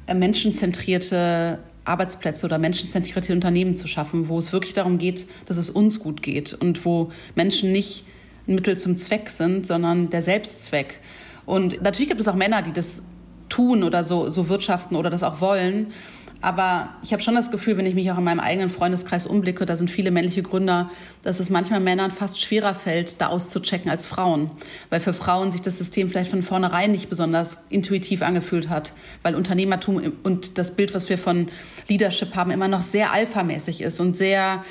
äh, 0.07 0.15
menschenzentrierte 0.15 1.59
Arbeitsplätze 1.85 2.47
oder 2.47 2.59
menschenzentrierte 2.59 3.33
Unternehmen 3.33 3.75
zu 3.75 3.89
schaffen, 3.89 4.29
wo 4.29 4.39
es 4.39 4.53
wirklich 4.53 4.75
darum 4.75 4.99
geht, 4.99 5.27
dass 5.47 5.57
es 5.57 5.71
uns 5.71 5.99
gut 5.99 6.23
geht 6.23 6.55
und 6.55 6.85
wo 6.85 7.11
Menschen 7.35 7.73
nicht 7.73 8.05
ein 8.47 8.55
Mittel 8.55 8.77
zum 8.77 8.97
Zweck 8.97 9.31
sind, 9.31 9.67
sondern 9.67 10.11
der 10.11 10.23
Selbstzweck. 10.23 11.01
Und 11.47 11.83
natürlich 11.83 12.09
gibt 12.09 12.21
es 12.21 12.29
auch 12.29 12.35
Männer, 12.35 12.63
die 12.63 12.73
das 12.73 13.03
tun 13.49 13.83
oder 13.83 14.05
so, 14.05 14.29
so 14.31 14.49
wirtschaften 14.49 14.97
oder 14.97 15.11
das 15.11 15.23
auch 15.23 15.41
wollen. 15.41 15.89
Aber 16.45 16.91
ich 17.03 17.15
habe 17.15 17.23
schon 17.23 17.35
das 17.35 17.51
Gefühl, 17.51 17.79
wenn 17.79 17.87
ich 17.87 17.95
mich 17.95 18.13
auch 18.13 18.19
in 18.19 18.25
meinem 18.25 18.39
eigenen 18.39 18.69
Freundeskreis 18.69 19.27
umblicke, 19.27 19.65
da 19.65 19.77
sind 19.77 19.91
viele 19.91 20.11
männliche 20.11 20.43
Gründer, 20.43 20.91
dass 21.23 21.41
es 21.41 21.49
manchmal 21.49 21.81
Männern 21.81 22.11
fast 22.11 22.39
schwerer 22.39 22.75
fällt, 22.75 23.23
da 23.23 23.29
auszuchecken 23.29 23.91
als 23.91 24.05
Frauen. 24.05 24.51
Weil 24.91 25.01
für 25.01 25.15
Frauen 25.15 25.53
sich 25.53 25.63
das 25.63 25.79
System 25.79 26.11
vielleicht 26.11 26.31
von 26.31 26.43
vornherein 26.43 26.91
nicht 26.91 27.09
besonders 27.09 27.65
intuitiv 27.71 28.21
angefühlt 28.21 28.69
hat. 28.69 28.93
Weil 29.23 29.37
Unternehmertum 29.37 30.13
und 30.23 30.59
das 30.59 30.73
Bild, 30.73 30.93
was 30.93 31.09
wir 31.09 31.17
von 31.17 31.49
Leadership 31.89 32.37
haben, 32.37 32.51
immer 32.51 32.69
noch 32.69 32.83
sehr 32.83 33.11
alphamäßig 33.11 33.81
ist 33.81 33.99
und 33.99 34.15
sehr 34.15 34.67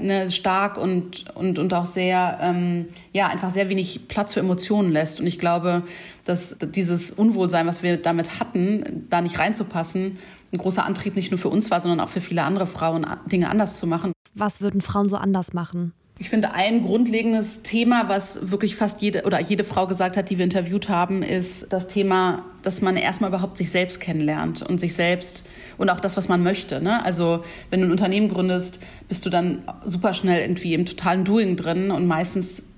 ne, 0.00 0.30
stark 0.30 0.78
und, 0.78 1.26
und, 1.34 1.58
und 1.58 1.74
auch 1.74 1.84
sehr, 1.84 2.38
ähm, 2.40 2.86
ja, 3.14 3.28
einfach 3.28 3.50
sehr 3.50 3.68
wenig 3.68 4.08
Platz 4.08 4.34
für 4.34 4.40
Emotionen 4.40 4.90
lässt. 4.90 5.20
Und 5.20 5.26
ich 5.26 5.38
glaube, 5.38 5.84
dass 6.24 6.56
dieses 6.60 7.12
Unwohlsein, 7.12 7.66
was 7.66 7.82
wir 7.82 7.96
damit 7.96 8.40
hatten, 8.40 9.06
da 9.08 9.20
nicht 9.20 9.38
reinzupassen, 9.38 10.18
ein 10.52 10.58
großer 10.58 10.84
Antrieb 10.84 11.14
nicht 11.14 11.30
nur 11.30 11.38
für 11.38 11.48
uns 11.48 11.70
war, 11.70 11.80
sondern 11.80 12.00
auch 12.00 12.08
für 12.08 12.20
viele 12.20 12.42
andere 12.42 12.66
Frauen, 12.66 13.06
Dinge 13.30 13.48
anders 13.48 13.78
zu 13.78 13.86
machen. 13.86 14.12
Was 14.34 14.60
würden 14.60 14.80
Frauen 14.80 15.08
so 15.08 15.16
anders 15.16 15.52
machen? 15.52 15.92
Ich 16.18 16.30
finde, 16.30 16.52
ein 16.52 16.84
grundlegendes 16.84 17.62
Thema, 17.62 18.08
was 18.08 18.50
wirklich 18.50 18.76
fast 18.76 19.02
jede 19.02 19.22
oder 19.24 19.40
jede 19.40 19.64
Frau 19.64 19.86
gesagt 19.86 20.16
hat, 20.16 20.30
die 20.30 20.38
wir 20.38 20.44
interviewt 20.44 20.88
haben, 20.88 21.22
ist 21.24 21.66
das 21.72 21.88
Thema, 21.88 22.44
dass 22.62 22.82
man 22.82 22.96
erstmal 22.96 23.30
überhaupt 23.30 23.58
sich 23.58 23.70
selbst 23.70 24.00
kennenlernt 24.00 24.62
und 24.62 24.78
sich 24.78 24.94
selbst 24.94 25.44
und 25.76 25.90
auch 25.90 25.98
das, 25.98 26.16
was 26.16 26.28
man 26.28 26.42
möchte. 26.42 26.80
Ne? 26.80 27.04
Also 27.04 27.44
wenn 27.70 27.80
du 27.80 27.86
ein 27.86 27.92
Unternehmen 27.92 28.28
gründest, 28.28 28.80
bist 29.08 29.26
du 29.26 29.30
dann 29.30 29.62
super 29.84 30.14
schnell 30.14 30.40
irgendwie 30.40 30.74
im 30.74 30.86
totalen 30.86 31.24
Doing 31.24 31.56
drin 31.56 31.90
und 31.90 32.06
meistens 32.06 32.68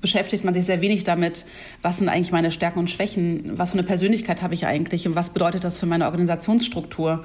beschäftigt 0.00 0.44
man 0.44 0.54
sich 0.54 0.66
sehr 0.66 0.80
wenig 0.80 1.04
damit, 1.04 1.46
was 1.82 1.98
sind 1.98 2.08
eigentlich 2.08 2.32
meine 2.32 2.50
Stärken 2.50 2.78
und 2.78 2.90
Schwächen, 2.90 3.52
was 3.58 3.70
für 3.70 3.78
eine 3.78 3.86
Persönlichkeit 3.86 4.42
habe 4.42 4.54
ich 4.54 4.66
eigentlich 4.66 5.08
und 5.08 5.14
was 5.14 5.30
bedeutet 5.30 5.64
das 5.64 5.78
für 5.78 5.86
meine 5.86 6.04
Organisationsstruktur. 6.06 7.24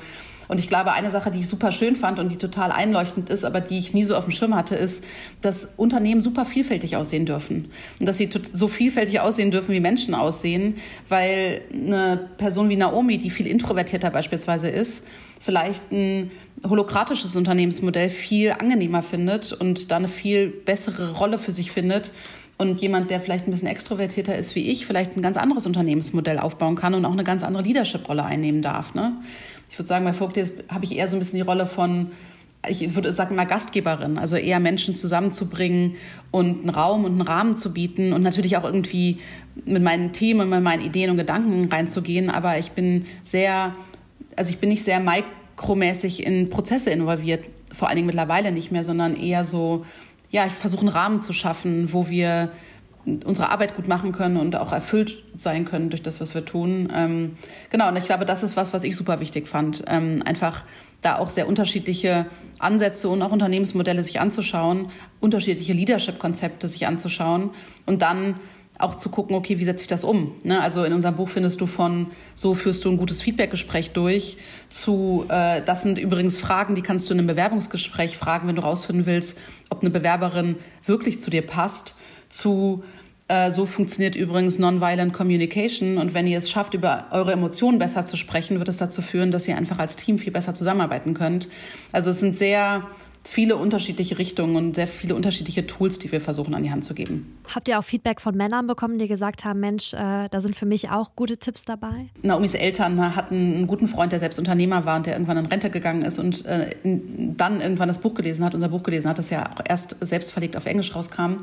Und 0.50 0.60
ich 0.60 0.68
glaube, 0.68 0.94
eine 0.94 1.12
Sache, 1.12 1.30
die 1.30 1.42
ich 1.42 1.48
super 1.48 1.72
schön 1.72 1.96
fand 1.96 2.18
und 2.18 2.32
die 2.32 2.38
total 2.38 2.72
einleuchtend 2.72 3.30
ist, 3.30 3.46
aber 3.46 3.62
die 3.62 3.78
ich 3.78 3.94
nie 3.94 4.04
so 4.04 4.16
auf 4.16 4.24
dem 4.24 4.32
Schirm 4.32 4.56
hatte, 4.56 4.76
ist, 4.76 5.04
dass 5.42 5.70
Unternehmen 5.78 6.22
super 6.22 6.44
vielfältig 6.44 6.96
aussehen 6.96 7.28
dürfen. 7.28 7.70
Und 8.00 8.10
dass 8.10 8.18
sie 8.18 8.30
so 8.54 8.68
vielfältig 8.68 9.20
aussehen 9.20 9.52
dürfen, 9.52 9.76
wie 9.76 9.80
Menschen 9.80 10.16
aussehen, 10.16 10.76
weil 11.08 11.62
eine 11.72 12.30
Person 12.38 12.68
wie 12.70 12.78
Naomi, 12.78 13.20
die 13.20 13.30
viel 13.30 13.46
introvertierter 13.46 14.10
beispielsweise 14.10 14.70
ist, 14.70 15.04
vielleicht 15.40 15.92
ein 15.92 16.32
holokratisches 16.68 17.36
Unternehmensmodell 17.36 18.10
viel 18.10 18.52
angenehmer 18.52 19.02
findet 19.02 19.54
und 19.54 19.92
da 19.92 19.98
eine 19.98 20.08
viel 20.08 20.50
bessere 20.50 21.14
Rolle 21.14 21.38
für 21.38 21.52
sich 21.52 21.72
findet 21.72 22.12
und 22.58 22.82
jemand, 22.82 23.10
der 23.10 23.22
vielleicht 23.22 23.48
ein 23.48 23.52
bisschen 23.52 23.70
extrovertierter 23.70 24.36
ist 24.36 24.54
wie 24.54 24.68
ich, 24.70 24.86
vielleicht 24.86 25.16
ein 25.16 25.22
ganz 25.22 25.38
anderes 25.38 25.66
Unternehmensmodell 25.66 26.38
aufbauen 26.40 26.76
kann 26.76 26.94
und 26.94 27.06
auch 27.06 27.14
eine 27.14 27.24
ganz 27.24 27.44
andere 27.44 27.64
Leadership-Rolle 27.64 28.26
einnehmen 28.26 28.62
darf. 28.62 28.94
Ne? 28.94 29.14
Ich 29.70 29.80
würde 29.80 29.88
sagen, 29.88 30.04
bei 30.04 30.14
Vogtiers 30.14 30.52
habe 30.68 30.84
ich 30.84 30.98
eher 30.98 31.08
so 31.08 31.16
ein 31.16 31.20
bisschen 31.20 31.38
die 31.38 31.44
Rolle 31.44 31.66
von, 31.66 32.12
ich 32.68 32.96
würde 32.96 33.14
sagen 33.14 33.36
mal 33.36 33.46
Gastgeberin, 33.46 34.18
also 34.18 34.36
eher 34.36 34.60
Menschen 34.60 34.96
zusammenzubringen 34.98 35.96
und 36.32 36.62
einen 36.62 36.70
Raum 36.70 37.06
und 37.06 37.12
einen 37.14 37.22
Rahmen 37.22 37.58
zu 37.58 37.72
bieten 37.74 38.12
und 38.12 38.24
natürlich 38.24 38.58
auch 38.58 38.66
irgendwie 38.66 39.20
mit 39.64 39.82
meinen 39.82 40.12
Themen 40.12 40.50
mit 40.50 40.62
meinen 40.62 40.84
Ideen 40.84 41.12
und 41.12 41.18
Gedanken 41.18 41.72
reinzugehen. 41.72 42.30
Aber 42.30 42.58
ich 42.60 42.72
bin 42.72 43.06
sehr, 43.24 43.74
also 44.36 44.50
ich 44.50 44.58
bin 44.58 44.68
nicht 44.68 44.84
sehr 44.84 45.00
mikromäßig 45.60 46.26
in 46.26 46.50
Prozesse 46.50 46.90
involviert, 46.90 47.50
vor 47.74 47.90
allen 47.90 47.98
Dingen 47.98 48.08
mittlerweile 48.08 48.52
nicht 48.52 48.72
mehr, 48.72 48.84
sondern 48.84 49.16
eher 49.16 49.44
so 49.44 49.86
ja, 50.32 50.46
ich 50.46 50.54
versuche 50.54 50.82
einen 50.82 50.90
Rahmen 50.90 51.22
zu 51.22 51.34
schaffen, 51.34 51.92
wo 51.92 52.08
wir 52.08 52.52
unsere 53.26 53.50
Arbeit 53.50 53.76
gut 53.76 53.88
machen 53.88 54.12
können 54.12 54.38
und 54.38 54.56
auch 54.56 54.72
erfüllt 54.72 55.24
sein 55.36 55.66
können 55.66 55.90
durch 55.90 56.04
das, 56.04 56.22
was 56.22 56.36
wir 56.36 56.46
tun. 56.46 56.92
Ähm, 56.96 57.38
genau, 57.72 57.88
und 57.88 57.98
ich 57.98 58.06
glaube, 58.06 58.26
das 58.26 58.44
ist 58.44 58.56
was, 58.56 58.72
was 58.72 58.84
ich 58.84 58.96
super 58.96 59.20
wichtig 59.20 59.48
fand. 59.48 59.84
Ähm, 59.88 60.22
einfach 60.26 60.64
da 61.02 61.18
auch 61.18 61.30
sehr 61.30 61.48
unterschiedliche 61.48 62.28
Ansätze 62.60 63.10
und 63.10 63.22
auch 63.22 63.32
Unternehmensmodelle 63.32 64.04
sich 64.04 64.20
anzuschauen, 64.20 64.92
unterschiedliche 65.20 65.74
Leadership-Konzepte 65.74 66.68
sich 66.68 66.86
anzuschauen 66.86 67.52
und 67.86 68.02
dann 68.02 68.36
auch 68.80 68.96
zu 68.96 69.10
gucken, 69.10 69.36
okay, 69.36 69.60
wie 69.60 69.66
setze 69.66 69.84
ich 69.84 69.88
das 69.88 70.04
um? 70.04 70.32
Ne? 70.44 70.60
Also 70.60 70.86
in 70.86 70.94
unserem 70.94 71.18
Buch 71.18 71.30
findest 71.30 71.60
du 71.60 71.68
von, 71.68 72.08
so 72.34 72.56
führst 72.56 72.86
du 72.86 72.90
ein 72.90 72.98
gutes 72.98 73.22
Feedbackgespräch 73.22 73.92
durch, 73.92 74.38
zu, 74.70 75.26
äh, 75.28 75.62
das 75.64 75.84
sind 75.84 76.00
übrigens 76.00 76.38
Fragen, 76.38 76.76
die 76.76 76.82
kannst 76.82 77.10
du 77.10 77.14
in 77.14 77.20
einem 77.20 77.28
Bewerbungsgespräch 77.28 78.18
fragen, 78.18 78.48
wenn 78.48 78.56
du 78.56 78.64
rausfinden 78.64 79.06
willst, 79.06 79.38
ob 79.70 79.82
eine 79.82 79.90
Bewerberin 79.90 80.56
wirklich 80.86 81.20
zu 81.20 81.30
dir 81.30 81.46
passt, 81.46 81.96
zu, 82.30 82.84
äh, 83.28 83.52
so 83.52 83.66
funktioniert 83.66 84.16
übrigens 84.16 84.60
Nonviolent 84.60 85.12
Communication. 85.12 85.98
Und 85.98 86.14
wenn 86.14 86.26
ihr 86.26 86.38
es 86.38 86.50
schafft, 86.50 86.74
über 86.74 87.08
eure 87.12 87.34
Emotionen 87.34 87.80
besser 87.80 88.06
zu 88.06 88.16
sprechen, 88.16 88.60
wird 88.60 88.70
es 88.70 88.78
dazu 88.78 89.02
führen, 89.02 89.30
dass 89.30 89.46
ihr 89.46 89.58
einfach 89.58 89.78
als 89.78 89.98
Team 89.98 90.18
viel 90.18 90.32
besser 90.32 90.56
zusammenarbeiten 90.56 91.16
könnt. 91.16 91.50
Also 91.92 92.12
es 92.12 92.22
sind 92.22 92.38
sehr 92.38 92.88
viele 93.24 93.58
unterschiedliche 93.58 94.18
Richtungen 94.18 94.56
und 94.56 94.76
sehr 94.76 94.88
viele 94.88 95.16
unterschiedliche 95.16 95.68
Tools, 95.68 96.00
die 96.00 96.12
wir 96.12 96.22
versuchen 96.22 96.54
an 96.56 96.64
die 96.64 96.72
Hand 96.72 96.86
zu 96.86 96.94
geben. 96.94 97.38
Habt 97.54 97.68
ihr 97.68 97.80
auch 97.80 97.84
Feedback 97.84 98.22
von 98.22 98.36
Männern 98.36 98.68
bekommen, 98.68 98.98
die 98.98 99.08
gesagt 99.08 99.46
haben, 99.46 99.60
Mensch, 99.60 99.94
äh, 99.94 100.30
da 100.30 100.42
sind 100.42 100.56
für 100.56 100.66
mich 100.66 100.90
auch 100.90 101.16
gute 101.16 101.38
Tipps 101.38 101.66
dabei? 101.66 102.10
Naomis 102.22 102.54
Eltern 102.54 103.16
hatten 103.16 103.36
einen 103.36 103.68
guten 103.68 103.88
Freund, 103.88 104.12
der 104.12 104.20
selbst 104.20 104.40
Unternehmer 104.40 104.86
war 104.86 104.98
und 104.98 105.06
der 105.06 105.14
irgendwann 105.14 105.38
in 105.38 105.46
Rente 105.46 105.70
gegangen 105.70 106.04
ist 106.04 106.20
und 106.20 106.46
äh, 106.46 106.70
dann 106.84 107.62
irgendwann 107.62 107.88
das 107.88 108.00
Buch 108.00 108.14
gelesen 108.14 108.46
hat, 108.46 108.54
unser 108.54 108.70
Buch 108.70 108.84
gelesen 108.84 109.10
hat, 109.10 109.20
das 109.20 109.30
ja 109.30 109.52
auch 109.52 109.62
erst 109.68 109.98
selbst 110.02 110.32
verlegt 110.32 110.56
auf 110.56 110.66
Englisch 110.66 110.96
rauskam. 110.96 111.38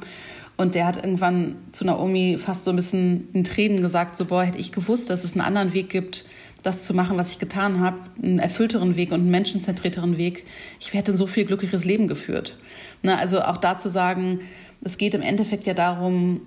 Und 0.56 0.74
der 0.74 0.86
hat 0.86 0.96
irgendwann 0.96 1.56
zu 1.72 1.84
Naomi 1.84 2.38
fast 2.38 2.64
so 2.64 2.70
ein 2.70 2.76
bisschen 2.76 3.28
in 3.34 3.44
Tränen 3.44 3.82
gesagt, 3.82 4.16
so, 4.16 4.24
boah, 4.24 4.42
hätte 4.42 4.58
ich 4.58 4.72
gewusst, 4.72 5.10
dass 5.10 5.22
es 5.22 5.34
einen 5.34 5.42
anderen 5.42 5.74
Weg 5.74 5.90
gibt, 5.90 6.24
das 6.66 6.82
zu 6.82 6.94
machen, 6.94 7.16
was 7.16 7.30
ich 7.30 7.38
getan 7.38 7.80
habe, 7.80 7.98
einen 8.22 8.38
erfüllteren 8.38 8.96
Weg 8.96 9.12
und 9.12 9.20
einen 9.20 9.30
menschenzentrierteren 9.30 10.18
Weg, 10.18 10.44
ich 10.80 10.92
hätte 10.92 11.12
ein 11.12 11.16
so 11.16 11.26
viel 11.26 11.44
glücklicheres 11.44 11.84
Leben 11.84 12.08
geführt. 12.08 12.56
Ne, 13.02 13.16
also 13.18 13.40
auch 13.42 13.56
da 13.56 13.76
zu 13.78 13.88
sagen, 13.88 14.40
es 14.82 14.98
geht 14.98 15.14
im 15.14 15.22
Endeffekt 15.22 15.64
ja 15.64 15.74
darum, 15.74 16.40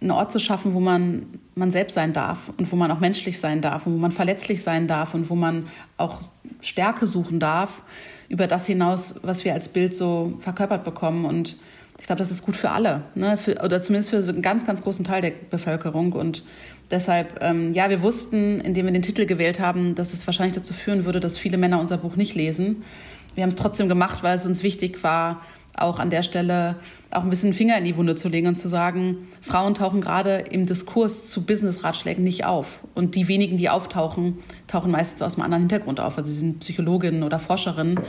einen 0.00 0.10
Ort 0.10 0.32
zu 0.32 0.38
schaffen, 0.38 0.74
wo 0.74 0.80
man 0.80 1.26
man 1.56 1.70
selbst 1.70 1.94
sein 1.94 2.12
darf 2.12 2.52
und 2.58 2.70
wo 2.70 2.76
man 2.76 2.90
auch 2.90 3.00
menschlich 3.00 3.40
sein 3.40 3.62
darf 3.62 3.86
und 3.86 3.94
wo 3.94 3.98
man 3.98 4.12
verletzlich 4.12 4.62
sein 4.62 4.86
darf 4.86 5.14
und 5.14 5.30
wo 5.30 5.34
man 5.34 5.68
auch 5.96 6.20
Stärke 6.60 7.06
suchen 7.06 7.40
darf 7.40 7.82
über 8.28 8.46
das 8.46 8.66
hinaus, 8.66 9.14
was 9.22 9.44
wir 9.44 9.54
als 9.54 9.68
Bild 9.68 9.94
so 9.94 10.34
verkörpert 10.40 10.84
bekommen. 10.84 11.24
Und 11.24 11.56
ich 11.98 12.04
glaube, 12.04 12.18
das 12.18 12.30
ist 12.30 12.44
gut 12.44 12.56
für 12.56 12.70
alle, 12.70 13.04
ne? 13.14 13.38
für, 13.38 13.54
oder 13.64 13.80
zumindest 13.80 14.10
für 14.10 14.18
einen 14.18 14.42
ganz, 14.42 14.66
ganz 14.66 14.82
großen 14.82 15.04
Teil 15.04 15.22
der 15.22 15.32
Bevölkerung. 15.50 16.12
Und 16.12 16.44
Deshalb, 16.90 17.38
ähm, 17.42 17.72
ja, 17.72 17.90
wir 17.90 18.02
wussten, 18.02 18.60
indem 18.60 18.86
wir 18.86 18.92
den 18.92 19.02
Titel 19.02 19.26
gewählt 19.26 19.58
haben, 19.58 19.94
dass 19.94 20.12
es 20.12 20.26
wahrscheinlich 20.26 20.54
dazu 20.54 20.72
führen 20.72 21.04
würde, 21.04 21.18
dass 21.18 21.36
viele 21.36 21.58
Männer 21.58 21.80
unser 21.80 21.98
Buch 21.98 22.16
nicht 22.16 22.34
lesen. 22.34 22.84
Wir 23.34 23.42
haben 23.42 23.50
es 23.50 23.56
trotzdem 23.56 23.88
gemacht, 23.88 24.22
weil 24.22 24.36
es 24.36 24.46
uns 24.46 24.62
wichtig 24.62 25.02
war, 25.02 25.42
auch 25.76 25.98
an 25.98 26.10
der 26.10 26.22
Stelle 26.22 26.76
auch 27.10 27.22
ein 27.22 27.30
bisschen 27.30 27.54
Finger 27.54 27.78
in 27.78 27.84
die 27.84 27.96
Wunde 27.96 28.14
zu 28.14 28.28
legen 28.28 28.46
und 28.46 28.56
zu 28.56 28.68
sagen, 28.68 29.28
Frauen 29.40 29.74
tauchen 29.74 30.00
gerade 30.00 30.44
im 30.50 30.66
Diskurs 30.66 31.30
zu 31.30 31.44
Business-Ratschlägen 31.44 32.24
nicht 32.24 32.44
auf. 32.44 32.80
Und 32.94 33.14
die 33.14 33.28
wenigen, 33.28 33.56
die 33.56 33.68
auftauchen, 33.68 34.38
tauchen 34.66 34.90
meistens 34.90 35.22
aus 35.22 35.34
einem 35.34 35.44
anderen 35.44 35.62
Hintergrund 35.62 36.00
auf. 36.00 36.18
Also 36.18 36.30
sie 36.30 36.38
sind 36.38 36.60
Psychologinnen 36.60 37.22
oder 37.22 37.38
Forscherinnen. 37.38 38.00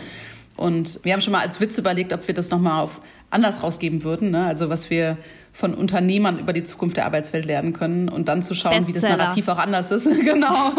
Und 0.57 0.99
wir 1.03 1.13
haben 1.13 1.21
schon 1.21 1.33
mal 1.33 1.41
als 1.41 1.61
Witz 1.61 1.77
überlegt, 1.77 2.11
ob 2.13 2.27
wir 2.27 2.35
das 2.35 2.49
nochmal 2.49 2.83
auf 2.83 2.99
anders 3.29 3.61
rausgeben 3.61 4.03
würden. 4.03 4.31
Ne? 4.31 4.45
Also 4.45 4.69
was 4.69 4.89
wir 4.89 5.17
von 5.51 5.73
Unternehmern 5.73 6.39
über 6.39 6.53
die 6.53 6.63
Zukunft 6.63 6.97
der 6.97 7.05
Arbeitswelt 7.05 7.45
lernen 7.45 7.73
können 7.73 8.09
und 8.09 8.27
dann 8.27 8.43
zu 8.43 8.53
schauen, 8.53 8.73
Bestseller. 8.73 8.95
wie 8.95 9.01
das 9.01 9.17
Narrativ 9.17 9.47
auch 9.47 9.57
anders 9.57 9.91
ist. 9.91 10.05
genau. 10.23 10.71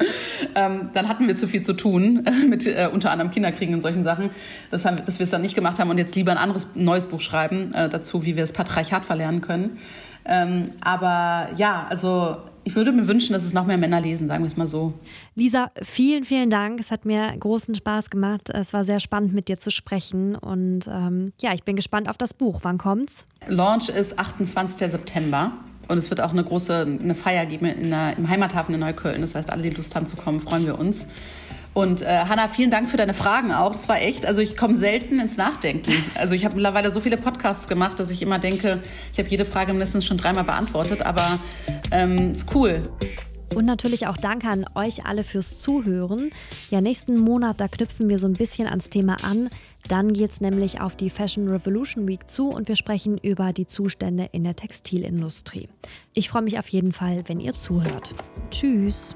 ähm, 0.54 0.90
dann 0.92 1.08
hatten 1.08 1.28
wir 1.28 1.36
zu 1.36 1.46
viel 1.46 1.62
zu 1.62 1.72
tun 1.72 2.26
mit 2.48 2.66
äh, 2.66 2.88
unter 2.92 3.10
anderem 3.10 3.30
Kinderkriegen 3.30 3.74
und 3.74 3.80
solchen 3.80 4.04
Sachen, 4.04 4.30
das 4.70 4.84
haben, 4.84 5.04
dass 5.04 5.18
wir 5.18 5.24
es 5.24 5.30
dann 5.30 5.42
nicht 5.42 5.54
gemacht 5.54 5.78
haben 5.78 5.90
und 5.90 5.98
jetzt 5.98 6.16
lieber 6.16 6.32
ein 6.32 6.38
anderes 6.38 6.74
neues 6.74 7.06
Buch 7.06 7.20
schreiben 7.20 7.72
äh, 7.74 7.88
dazu, 7.88 8.24
wie 8.24 8.36
wir 8.36 8.42
das 8.42 8.52
Patriarchat 8.52 9.04
verlernen 9.04 9.40
können. 9.40 9.78
Ähm, 10.26 10.70
aber 10.80 11.50
ja, 11.56 11.86
also 11.88 12.38
ich 12.64 12.74
würde 12.74 12.92
mir 12.92 13.06
wünschen, 13.06 13.32
dass 13.32 13.44
es 13.44 13.52
noch 13.52 13.66
mehr 13.66 13.76
Männer 13.76 14.00
lesen, 14.00 14.28
sagen 14.28 14.42
wir 14.42 14.48
es 14.48 14.56
mal 14.56 14.66
so. 14.66 14.94
Lisa, 15.34 15.70
vielen, 15.82 16.24
vielen 16.24 16.50
Dank. 16.50 16.80
Es 16.80 16.90
hat 16.90 17.04
mir 17.04 17.34
großen 17.38 17.74
Spaß 17.74 18.10
gemacht. 18.10 18.50
Es 18.50 18.72
war 18.72 18.84
sehr 18.84 19.00
spannend, 19.00 19.34
mit 19.34 19.48
dir 19.48 19.58
zu 19.58 19.70
sprechen. 19.70 20.34
Und 20.34 20.88
ähm, 20.88 21.32
ja, 21.40 21.52
ich 21.52 21.62
bin 21.62 21.76
gespannt 21.76 22.08
auf 22.08 22.16
das 22.16 22.34
Buch. 22.34 22.60
Wann 22.62 22.78
kommt's? 22.78 23.26
Launch 23.46 23.90
ist 23.90 24.18
28. 24.18 24.90
September. 24.90 25.52
Und 25.88 25.98
es 25.98 26.08
wird 26.08 26.22
auch 26.22 26.30
eine 26.30 26.42
große 26.42 26.98
eine 27.02 27.14
Feier 27.14 27.44
geben 27.44 27.66
in 27.66 27.90
der, 27.90 28.16
im 28.16 28.28
Heimathafen 28.28 28.74
in 28.74 28.80
Neukölln. 28.80 29.20
Das 29.20 29.34
heißt, 29.34 29.50
alle, 29.50 29.62
die 29.62 29.70
Lust 29.70 29.94
haben 29.94 30.06
zu 30.06 30.16
kommen, 30.16 30.40
freuen 30.40 30.64
wir 30.64 30.78
uns. 30.78 31.06
Und 31.74 32.02
äh, 32.02 32.06
Hanna, 32.06 32.46
vielen 32.46 32.70
Dank 32.70 32.88
für 32.88 32.96
deine 32.96 33.14
Fragen 33.14 33.52
auch. 33.52 33.72
Das 33.72 33.88
war 33.88 34.00
echt, 34.00 34.24
also 34.24 34.40
ich 34.40 34.56
komme 34.56 34.76
selten 34.76 35.18
ins 35.18 35.36
Nachdenken. 35.36 35.92
Also 36.14 36.34
ich 36.36 36.44
habe 36.44 36.54
mittlerweile 36.54 36.90
so 36.92 37.00
viele 37.00 37.16
Podcasts 37.16 37.66
gemacht, 37.66 37.98
dass 37.98 38.10
ich 38.12 38.22
immer 38.22 38.38
denke, 38.38 38.78
ich 39.12 39.18
habe 39.18 39.28
jede 39.28 39.44
Frage 39.44 39.72
mindestens 39.72 40.04
schon 40.06 40.16
dreimal 40.16 40.44
beantwortet, 40.44 41.04
aber 41.04 41.26
ähm, 41.90 42.32
ist 42.32 42.54
cool. 42.54 42.82
Und 43.54 43.66
natürlich 43.66 44.06
auch 44.06 44.16
Danke 44.16 44.48
an 44.48 44.64
euch 44.74 45.06
alle 45.06 45.22
fürs 45.22 45.60
Zuhören. 45.60 46.30
Ja, 46.70 46.80
nächsten 46.80 47.18
Monat, 47.18 47.60
da 47.60 47.68
knüpfen 47.68 48.08
wir 48.08 48.18
so 48.18 48.26
ein 48.26 48.32
bisschen 48.32 48.66
ans 48.66 48.90
Thema 48.90 49.16
an. 49.22 49.48
Dann 49.88 50.12
geht 50.12 50.30
es 50.30 50.40
nämlich 50.40 50.80
auf 50.80 50.96
die 50.96 51.10
Fashion 51.10 51.48
Revolution 51.48 52.08
Week 52.08 52.28
zu 52.28 52.48
und 52.48 52.68
wir 52.68 52.76
sprechen 52.76 53.18
über 53.18 53.52
die 53.52 53.66
Zustände 53.66 54.28
in 54.32 54.44
der 54.44 54.56
Textilindustrie. 54.56 55.68
Ich 56.14 56.28
freue 56.28 56.42
mich 56.42 56.58
auf 56.58 56.68
jeden 56.68 56.92
Fall, 56.92 57.22
wenn 57.26 57.38
ihr 57.38 57.52
zuhört. 57.52 58.14
Tschüss. 58.50 59.14